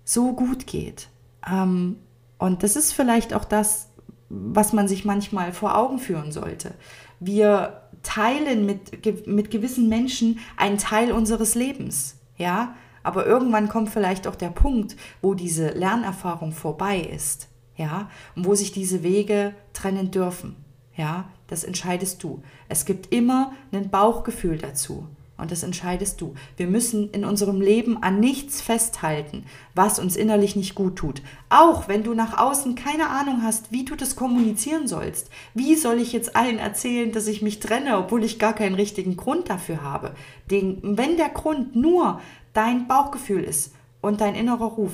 [0.04, 1.08] so gut geht.
[1.48, 1.96] Ähm,
[2.38, 3.90] und das ist vielleicht auch das,
[4.28, 6.72] was man sich manchmal vor Augen führen sollte.
[7.20, 14.26] Wir teilen mit, mit gewissen Menschen einen Teil unseres Lebens, ja, aber irgendwann kommt vielleicht
[14.26, 20.10] auch der Punkt, wo diese Lernerfahrung vorbei ist ja, und wo sich diese Wege trennen
[20.10, 20.56] dürfen,
[20.96, 22.42] ja, das entscheidest du.
[22.68, 25.06] Es gibt immer ein Bauchgefühl dazu
[25.42, 26.34] und das entscheidest du.
[26.56, 31.20] Wir müssen in unserem Leben an nichts festhalten, was uns innerlich nicht gut tut.
[31.48, 35.30] Auch wenn du nach außen keine Ahnung hast, wie du das kommunizieren sollst.
[35.52, 39.16] Wie soll ich jetzt allen erzählen, dass ich mich trenne, obwohl ich gar keinen richtigen
[39.16, 40.14] Grund dafür habe?
[40.50, 42.20] Den, wenn der Grund nur
[42.52, 44.92] dein Bauchgefühl ist und dein innerer Ruf,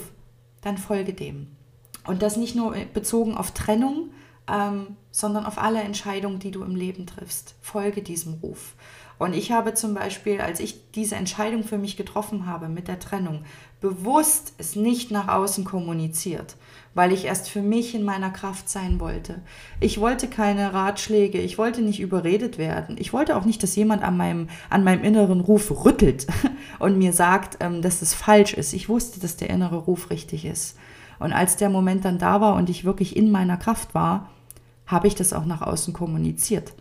[0.62, 1.57] dann folge dem.
[2.08, 4.08] Und das nicht nur bezogen auf Trennung,
[4.50, 7.54] ähm, sondern auf alle Entscheidungen, die du im Leben triffst.
[7.60, 8.74] Folge diesem Ruf.
[9.18, 12.98] Und ich habe zum Beispiel, als ich diese Entscheidung für mich getroffen habe mit der
[12.98, 13.42] Trennung,
[13.80, 16.56] bewusst es nicht nach außen kommuniziert,
[16.94, 19.42] weil ich erst für mich in meiner Kraft sein wollte.
[19.80, 22.96] Ich wollte keine Ratschläge, ich wollte nicht überredet werden.
[22.98, 26.26] Ich wollte auch nicht, dass jemand an meinem, an meinem inneren Ruf rüttelt
[26.78, 28.72] und mir sagt, ähm, dass es falsch ist.
[28.72, 30.76] Ich wusste, dass der innere Ruf richtig ist.
[31.18, 34.30] Und als der Moment dann da war und ich wirklich in meiner Kraft war,
[34.86, 36.72] habe ich das auch nach außen kommuniziert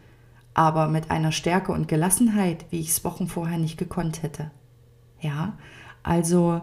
[0.58, 4.50] aber mit einer Stärke und Gelassenheit, wie ich es Wochen vorher nicht gekonnt hätte.
[5.22, 5.54] Ja,
[6.02, 6.62] also,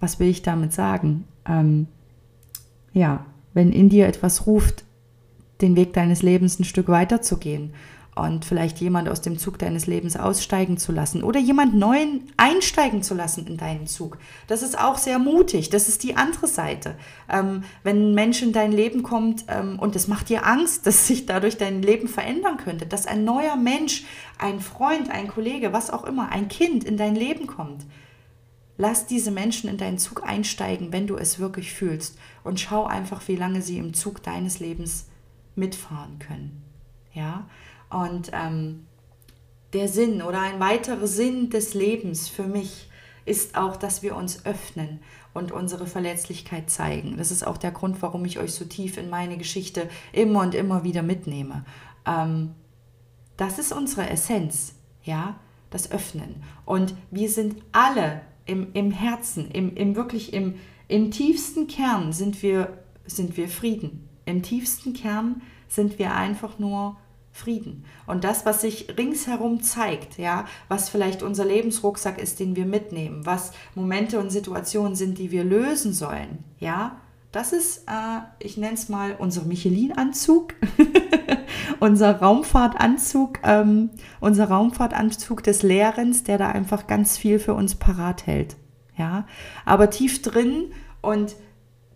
[0.00, 1.24] was will ich damit sagen?
[1.44, 1.88] Ähm,
[2.94, 4.84] ja, wenn in dir etwas ruft,
[5.60, 7.74] den Weg deines Lebens ein Stück weiter zu gehen
[8.16, 13.02] und vielleicht jemand aus dem Zug deines Lebens aussteigen zu lassen oder jemand neuen einsteigen
[13.02, 14.16] zu lassen in deinen Zug.
[14.46, 15.68] Das ist auch sehr mutig.
[15.68, 16.96] Das ist die andere Seite.
[17.30, 21.06] Ähm, wenn ein Mensch in dein Leben kommt ähm, und es macht dir Angst, dass
[21.06, 24.04] sich dadurch dein Leben verändern könnte, dass ein neuer Mensch,
[24.38, 27.84] ein Freund, ein Kollege, was auch immer, ein Kind in dein Leben kommt.
[28.78, 33.28] Lass diese Menschen in deinen Zug einsteigen, wenn du es wirklich fühlst und schau einfach,
[33.28, 35.06] wie lange sie im Zug deines Lebens
[35.54, 36.62] mitfahren können.
[37.12, 37.46] Ja,
[37.90, 38.86] und ähm,
[39.72, 42.88] der Sinn oder ein weiterer Sinn des Lebens für mich
[43.24, 45.00] ist auch, dass wir uns öffnen
[45.34, 47.16] und unsere Verletzlichkeit zeigen.
[47.18, 50.54] Das ist auch der Grund, warum ich euch so tief in meine Geschichte immer und
[50.54, 51.64] immer wieder mitnehme.
[52.06, 52.54] Ähm,
[53.36, 55.38] das ist unsere Essenz, ja,
[55.70, 56.42] das Öffnen.
[56.64, 60.54] Und wir sind alle im, im Herzen, im, im wirklich im,
[60.88, 64.08] im tiefsten Kern sind wir, sind wir Frieden.
[64.24, 66.96] Im tiefsten Kern sind wir einfach nur
[67.36, 67.84] Frieden.
[68.06, 73.26] Und das, was sich ringsherum zeigt, ja, was vielleicht unser Lebensrucksack ist, den wir mitnehmen,
[73.26, 76.96] was Momente und Situationen sind, die wir lösen sollen, ja,
[77.32, 80.54] das ist, äh, ich nenne es mal, unser Michelin-Anzug,
[81.80, 88.26] unser Raumfahrtanzug, ähm, unser Raumfahrtanzug des Lehrens, der da einfach ganz viel für uns parat
[88.26, 88.56] hält.
[88.96, 89.26] Ja,
[89.66, 90.72] aber tief drin
[91.02, 91.36] und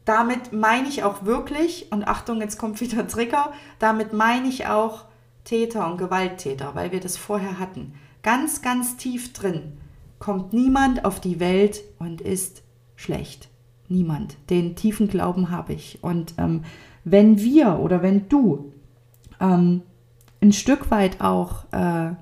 [0.05, 5.05] damit meine ich auch wirklich, und Achtung, jetzt kommt wieder Trigger, damit meine ich auch
[5.45, 7.95] Täter und Gewalttäter, weil wir das vorher hatten.
[8.23, 9.73] Ganz, ganz tief drin
[10.19, 12.63] kommt niemand auf die Welt und ist
[12.95, 13.49] schlecht.
[13.89, 14.37] Niemand.
[14.51, 15.99] Den tiefen Glauben habe ich.
[16.03, 16.63] Und ähm,
[17.03, 18.73] wenn wir oder wenn du
[19.41, 19.83] ähm,
[20.41, 22.13] ein Stück weit auch äh,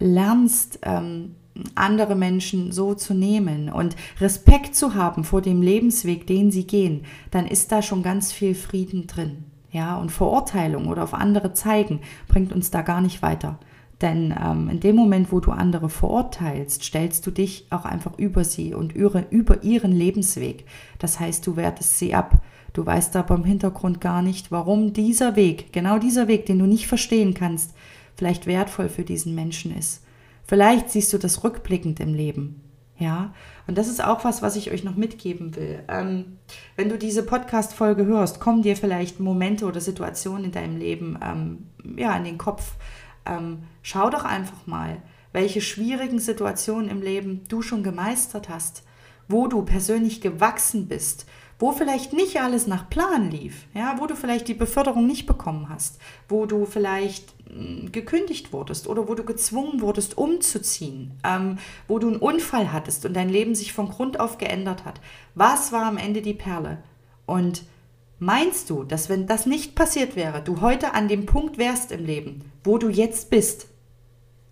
[0.00, 1.36] lernst, ähm,
[1.74, 7.04] andere Menschen so zu nehmen und Respekt zu haben vor dem Lebensweg, den sie gehen,
[7.30, 9.44] dann ist da schon ganz viel Frieden drin.
[9.70, 13.58] Ja, und Verurteilung oder auf andere zeigen bringt uns da gar nicht weiter.
[14.00, 18.44] Denn ähm, in dem Moment, wo du andere verurteilst, stellst du dich auch einfach über
[18.44, 20.64] sie und über, über ihren Lebensweg.
[20.98, 22.42] Das heißt, du wertest sie ab.
[22.72, 26.66] Du weißt aber im Hintergrund gar nicht, warum dieser Weg, genau dieser Weg, den du
[26.66, 27.74] nicht verstehen kannst,
[28.14, 30.04] vielleicht wertvoll für diesen Menschen ist.
[30.44, 32.62] Vielleicht siehst du das rückblickend im Leben.
[33.00, 33.32] Ja,
[33.66, 35.82] und das ist auch was, was ich euch noch mitgeben will.
[35.88, 36.36] Ähm,
[36.76, 41.96] wenn du diese Podcast-Folge hörst, kommen dir vielleicht Momente oder Situationen in deinem Leben ähm,
[41.96, 42.74] ja, in den Kopf.
[43.24, 44.98] Ähm, schau doch einfach mal,
[45.32, 48.82] welche schwierigen Situationen im Leben du schon gemeistert hast,
[49.28, 51.24] wo du persönlich gewachsen bist,
[51.58, 55.70] wo vielleicht nicht alles nach Plan lief, ja, wo du vielleicht die Beförderung nicht bekommen
[55.70, 57.34] hast, wo du vielleicht
[57.92, 61.58] gekündigt wurdest oder wo du gezwungen wurdest, umzuziehen, ähm,
[61.88, 65.00] wo du einen Unfall hattest und dein Leben sich von Grund auf geändert hat.
[65.34, 66.78] Was war am Ende die Perle?
[67.26, 67.64] Und
[68.18, 72.04] meinst du, dass wenn das nicht passiert wäre, du heute an dem Punkt wärst im
[72.04, 73.68] Leben, wo du jetzt bist?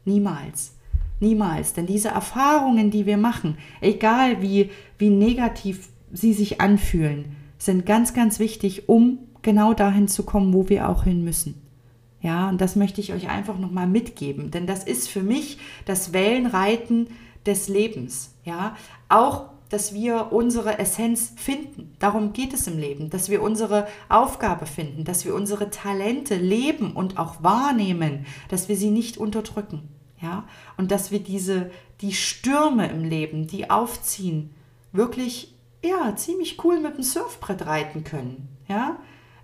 [0.05, 0.75] Niemals.
[1.21, 1.75] Niemals.
[1.75, 8.15] Denn diese Erfahrungen, die wir machen, egal wie, wie negativ sie sich anfühlen, sind ganz,
[8.15, 11.68] ganz wichtig, um genau dahin zu kommen, wo wir auch hin müssen.
[12.21, 16.13] Ja, und das möchte ich euch einfach nochmal mitgeben, denn das ist für mich das
[16.13, 17.09] Wellenreiten
[17.47, 18.35] des Lebens.
[18.45, 18.77] Ja,
[19.09, 21.95] auch, dass wir unsere Essenz finden.
[21.99, 26.93] Darum geht es im Leben, dass wir unsere Aufgabe finden, dass wir unsere Talente leben
[26.93, 29.89] und auch wahrnehmen, dass wir sie nicht unterdrücken.
[30.21, 34.51] Ja, und dass wir diese, die Stürme im Leben, die aufziehen,
[34.91, 35.55] wirklich
[35.85, 38.49] ja, ziemlich cool mit dem Surfbrett reiten können.
[38.69, 38.99] Ja?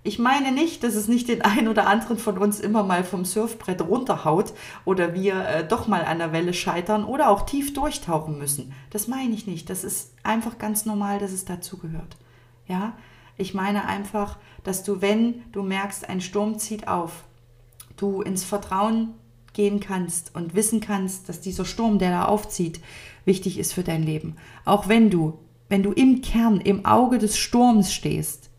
[0.05, 3.25] Ich meine nicht, dass es nicht den einen oder anderen von uns immer mal vom
[3.25, 4.53] Surfbrett runterhaut
[4.85, 8.71] oder wir äh, doch mal an der Welle scheitern oder auch tief durchtauchen müssen.
[8.91, 9.67] Das meine ich nicht.
[9.67, 12.17] Das ist einfach ganz normal, dass es dazu gehört.
[12.67, 12.93] Ja?
[13.35, 17.23] Ich meine einfach, dass du, wenn du merkst, ein Sturm zieht auf,
[17.97, 19.15] du ins Vertrauen
[19.53, 22.79] gehen kannst und wissen kannst, dass dieser Sturm, der da aufzieht,
[23.25, 24.35] wichtig ist für dein Leben.
[24.65, 28.51] Auch wenn du wenn du im Kern, im Auge des Sturms stehst,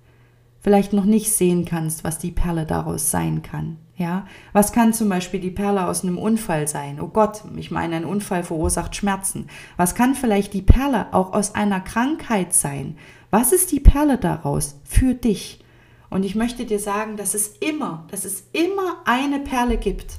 [0.66, 3.76] vielleicht noch nicht sehen kannst, was die Perle daraus sein kann.
[3.96, 7.00] Ja, was kann zum Beispiel die Perle aus einem Unfall sein?
[7.00, 9.46] Oh Gott, ich meine, ein Unfall verursacht Schmerzen.
[9.76, 12.98] Was kann vielleicht die Perle auch aus einer Krankheit sein?
[13.30, 15.64] Was ist die Perle daraus für dich?
[16.10, 20.18] Und ich möchte dir sagen, dass es immer, dass es immer eine Perle gibt,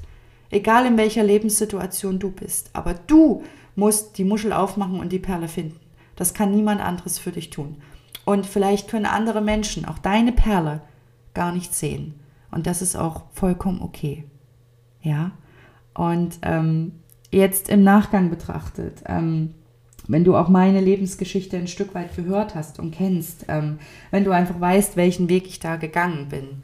[0.50, 2.70] egal in welcher Lebenssituation du bist.
[2.72, 3.44] Aber du
[3.76, 5.82] musst die Muschel aufmachen und die Perle finden.
[6.16, 7.82] Das kann niemand anderes für dich tun.
[8.28, 10.82] Und vielleicht können andere Menschen auch deine Perle
[11.34, 12.16] gar nicht sehen.
[12.52, 14.26] Und das ist auch vollkommen okay.
[15.02, 15.32] Ja.
[15.94, 16.92] Und ähm,
[17.32, 19.54] jetzt im Nachgang betrachtet, ähm,
[20.10, 23.80] wenn du auch meine Lebensgeschichte ein Stück weit gehört hast und kennst, ähm,
[24.12, 26.64] wenn du einfach weißt, welchen Weg ich da gegangen bin,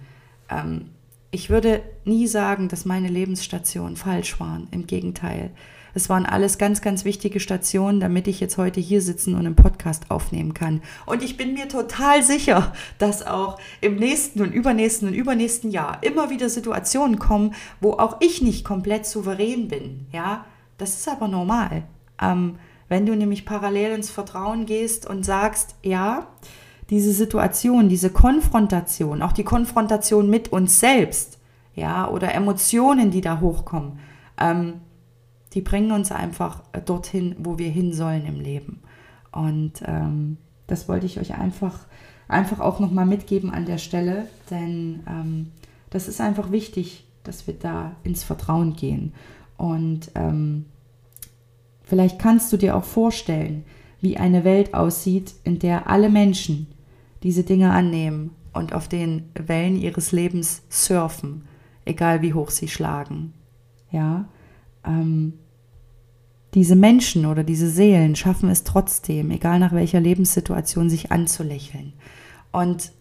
[0.50, 0.90] ähm,
[1.32, 4.68] ich würde nie sagen, dass meine Lebensstationen falsch waren.
[4.72, 5.52] Im Gegenteil.
[5.94, 9.56] Es waren alles ganz, ganz wichtige Stationen, damit ich jetzt heute hier sitzen und einen
[9.56, 10.82] Podcast aufnehmen kann.
[11.06, 16.00] Und ich bin mir total sicher, dass auch im nächsten und übernächsten und übernächsten Jahr
[16.02, 20.08] immer wieder Situationen kommen, wo auch ich nicht komplett souverän bin.
[20.12, 20.46] Ja,
[20.78, 21.84] das ist aber normal.
[22.22, 22.56] Ähm,
[22.90, 26.28] wenn du nämlich parallel ins Vertrauen gehst und sagst, ja,
[26.90, 31.40] diese Situation, diese Konfrontation, auch die Konfrontation mit uns selbst,
[31.76, 34.00] ja, oder Emotionen, die da hochkommen,
[34.40, 34.82] ähm,
[35.54, 38.82] die bringen uns einfach äh, dorthin, wo wir hin sollen im Leben.
[39.32, 40.38] Und ähm,
[40.68, 41.80] das wollte ich euch einfach,
[42.28, 45.52] einfach auch nochmal mitgeben an der Stelle, denn ähm,
[45.90, 49.14] das ist einfach wichtig, dass wir da ins Vertrauen gehen.
[49.58, 50.66] Und ähm,
[51.84, 53.64] vielleicht kannst du dir auch vorstellen,
[54.02, 56.68] wie eine Welt aussieht, in der alle Menschen
[57.24, 61.46] diese Dinge annehmen und auf den Wellen ihres Lebens surfen,
[61.86, 63.34] egal wie hoch sie schlagen.
[63.92, 64.26] Ja,
[64.86, 65.34] ähm,
[66.54, 71.94] diese Menschen oder diese Seelen schaffen es trotzdem, egal nach welcher Lebenssituation, sich anzulächeln.
[72.52, 72.92] Und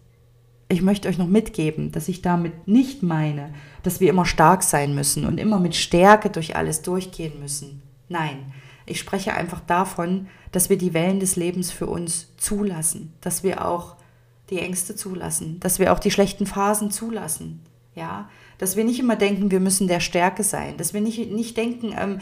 [0.69, 4.95] ich möchte euch noch mitgeben, dass ich damit nicht meine, dass wir immer stark sein
[4.95, 7.83] müssen und immer mit Stärke durch alles durchgehen müssen.
[8.09, 8.53] Nein,
[8.85, 13.65] ich spreche einfach davon, dass wir die Wellen des Lebens für uns zulassen, dass wir
[13.65, 13.95] auch
[14.49, 17.61] die Ängste zulassen, dass wir auch die schlechten Phasen zulassen.
[17.95, 21.57] Ja, dass wir nicht immer denken, wir müssen der Stärke sein, dass wir nicht, nicht
[21.57, 22.19] denken, ähm,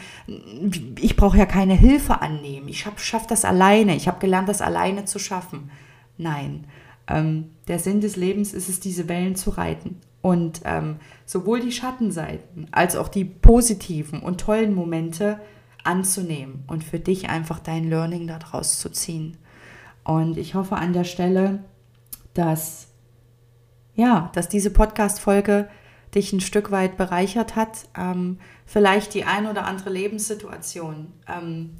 [1.00, 5.04] ich brauche ja keine Hilfe annehmen, ich schaffe das alleine, ich habe gelernt, das alleine
[5.04, 5.70] zu schaffen.
[6.18, 6.64] Nein,
[7.08, 10.00] ähm, der Sinn des Lebens ist es, diese Wellen zu reiten.
[10.20, 15.40] Und ähm, sowohl die Schattenseiten als auch die positiven und tollen Momente
[15.82, 19.36] anzunehmen und für dich einfach dein Learning daraus zu ziehen.
[20.04, 21.64] Und ich hoffe an der Stelle,
[22.34, 22.88] dass
[23.94, 25.68] ja, dass diese Podcast-Folge
[26.14, 31.70] dich ein Stück weit bereichert hat, ähm, vielleicht die ein oder andere Lebenssituation ähm,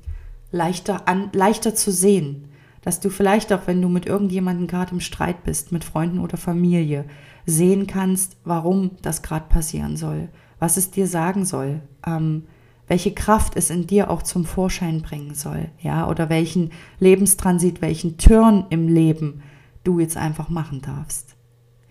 [0.51, 2.49] leichter, an, leichter zu sehen.
[2.83, 6.37] Dass du vielleicht auch, wenn du mit irgendjemandem gerade im Streit bist, mit Freunden oder
[6.37, 7.05] Familie,
[7.47, 10.28] sehen kannst, warum das gerade passieren soll,
[10.59, 12.45] was es dir sagen soll, ähm,
[12.89, 18.18] welche Kraft es in dir auch zum Vorschein bringen soll, ja, oder welchen Lebenstransit, welchen
[18.18, 19.43] Turn im Leben
[19.85, 21.37] du jetzt einfach machen darfst,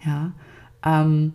[0.06, 0.34] ja.
[0.84, 1.34] Ähm,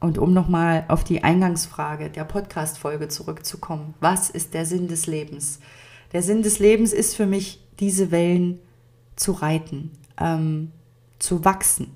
[0.00, 5.60] und um nochmal auf die Eingangsfrage der Podcast-Folge zurückzukommen, was ist der Sinn des Lebens?
[6.12, 8.60] Der Sinn des Lebens ist für mich, diese Wellen
[9.16, 9.90] zu reiten,
[10.20, 10.72] ähm,
[11.18, 11.94] zu wachsen,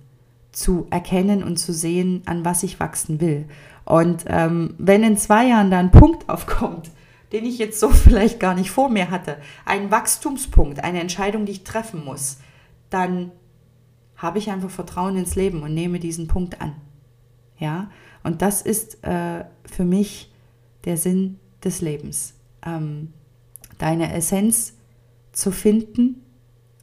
[0.51, 3.47] zu erkennen und zu sehen, an was ich wachsen will.
[3.85, 6.91] Und ähm, wenn in zwei Jahren da ein Punkt aufkommt,
[7.33, 11.53] den ich jetzt so vielleicht gar nicht vor mir hatte, ein Wachstumspunkt, eine Entscheidung, die
[11.53, 12.39] ich treffen muss,
[12.91, 13.33] dann
[14.17, 16.75] habe ich einfach Vertrauen ins Leben und nehme diesen Punkt an.
[17.63, 17.93] Ja,
[18.25, 20.33] und das ist äh, für mich
[20.85, 22.35] der Sinn des Lebens.
[22.67, 23.13] Ähm,
[23.79, 24.75] deine Essenz
[25.31, 26.23] zu finden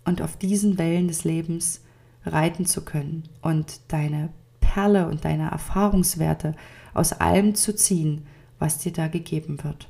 [0.06, 1.82] und auf diesen Wellen des Lebens
[2.26, 4.30] reiten zu können und deine
[4.62, 6.56] Perle und deine Erfahrungswerte
[6.94, 8.26] aus allem zu ziehen,
[8.58, 9.90] was dir da gegeben wird.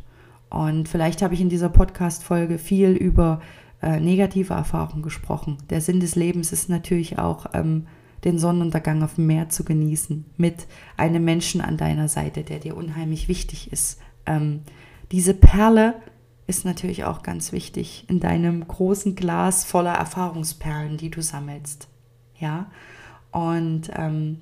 [0.50, 3.42] Und vielleicht habe ich in dieser Podcast-Folge viel über
[3.84, 5.58] äh, negative Erfahrungen gesprochen.
[5.70, 7.86] Der Sinn des Lebens ist natürlich auch ähm,
[8.24, 10.68] den Sonnenuntergang auf dem Meer zu genießen, mit
[10.98, 14.00] einem Menschen an deiner Seite, der dir unheimlich wichtig ist.
[14.26, 14.62] Ähm,
[15.12, 15.96] diese Perle
[16.48, 21.88] ist natürlich auch ganz wichtig in deinem großen Glas voller Erfahrungsperlen, die du sammelst.
[22.40, 22.72] Ja,
[23.32, 24.40] und ähm,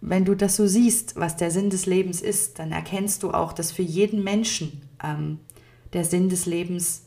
[0.00, 3.52] wenn du das so siehst, was der Sinn des Lebens ist, dann erkennst du auch,
[3.52, 5.38] dass für jeden Menschen ähm,
[5.92, 7.04] der Sinn des Lebens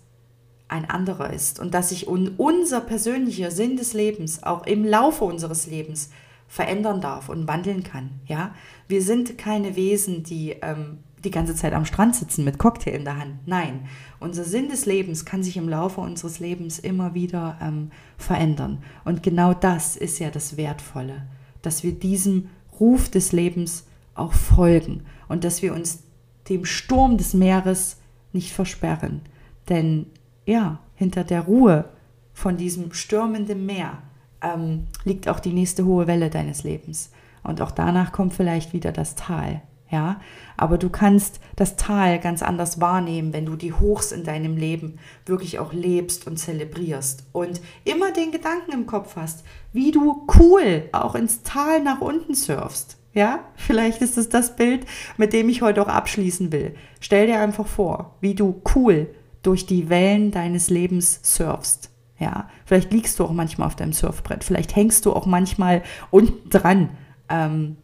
[0.68, 5.68] ein anderer ist und dass sich unser persönlicher Sinn des Lebens auch im Laufe unseres
[5.68, 6.10] Lebens
[6.48, 8.12] verändern darf und wandeln kann.
[8.28, 8.54] Ja,
[8.88, 13.04] wir sind keine Wesen, die, ähm, die ganze Zeit am Strand sitzen mit Cocktail in
[13.04, 13.36] der Hand.
[13.46, 13.88] Nein,
[14.20, 18.84] unser Sinn des Lebens kann sich im Laufe unseres Lebens immer wieder ähm, verändern.
[19.04, 21.24] Und genau das ist ja das Wertvolle,
[21.62, 22.50] dass wir diesem
[22.80, 26.04] Ruf des Lebens auch folgen und dass wir uns
[26.50, 27.98] dem Sturm des Meeres
[28.34, 29.22] nicht versperren.
[29.70, 30.08] Denn
[30.46, 31.86] ja, hinter der Ruhe
[32.34, 33.98] von diesem stürmenden Meer
[34.42, 37.12] ähm, liegt auch die nächste hohe Welle deines Lebens.
[37.44, 39.62] Und auch danach kommt vielleicht wieder das Tal.
[39.92, 40.20] Ja,
[40.58, 44.98] aber du kannst das Tal ganz anders wahrnehmen, wenn du die Hochs in deinem Leben
[45.28, 50.90] wirklich auch lebst und zelebrierst und immer den Gedanken im Kopf hast, wie du cool
[50.92, 52.98] auch ins Tal nach unten surfst.
[53.14, 54.88] Ja, vielleicht ist es das Bild,
[55.18, 56.76] mit dem ich heute auch abschließen will.
[57.00, 59.08] Stell dir einfach vor, wie du cool
[59.46, 61.92] durch die Wellen deines Lebens surfst.
[62.18, 66.50] Ja, vielleicht liegst du auch manchmal auf deinem Surfbrett, vielleicht hängst du auch manchmal unten
[66.50, 66.90] dran.
[67.28, 67.78] Ähm,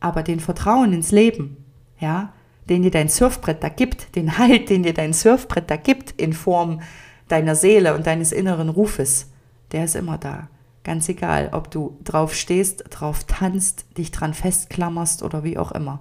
[0.00, 1.56] aber den Vertrauen ins Leben,
[1.98, 2.32] ja,
[2.68, 6.32] den dir dein Surfbrett da gibt, den Halt, den dir dein Surfbrett da gibt in
[6.32, 6.80] Form
[7.28, 9.30] deiner Seele und deines inneren Rufes,
[9.72, 10.48] der ist immer da.
[10.84, 16.00] Ganz egal, ob du drauf stehst, drauf tanzt, dich dran festklammerst oder wie auch immer.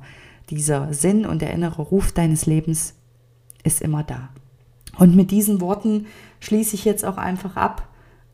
[0.50, 2.94] Dieser Sinn und der innere Ruf deines Lebens
[3.64, 4.30] ist immer da.
[4.98, 6.08] Und mit diesen Worten
[6.40, 7.88] schließe ich jetzt auch einfach ab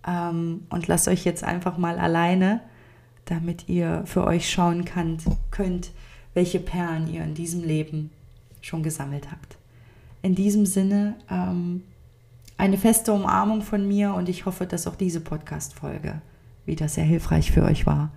[0.06, 2.62] ähm, und lasse euch jetzt einfach mal alleine,
[3.26, 5.92] damit ihr für euch schauen könnt, könnt,
[6.34, 8.12] welche Perlen ihr in diesem Leben
[8.62, 9.58] schon gesammelt habt.
[10.22, 11.84] In diesem Sinne ähm,
[12.58, 16.22] eine feste Umarmung von mir und ich hoffe, dass auch diese Podcast-Folge
[16.66, 18.12] wieder sehr hilfreich für euch war.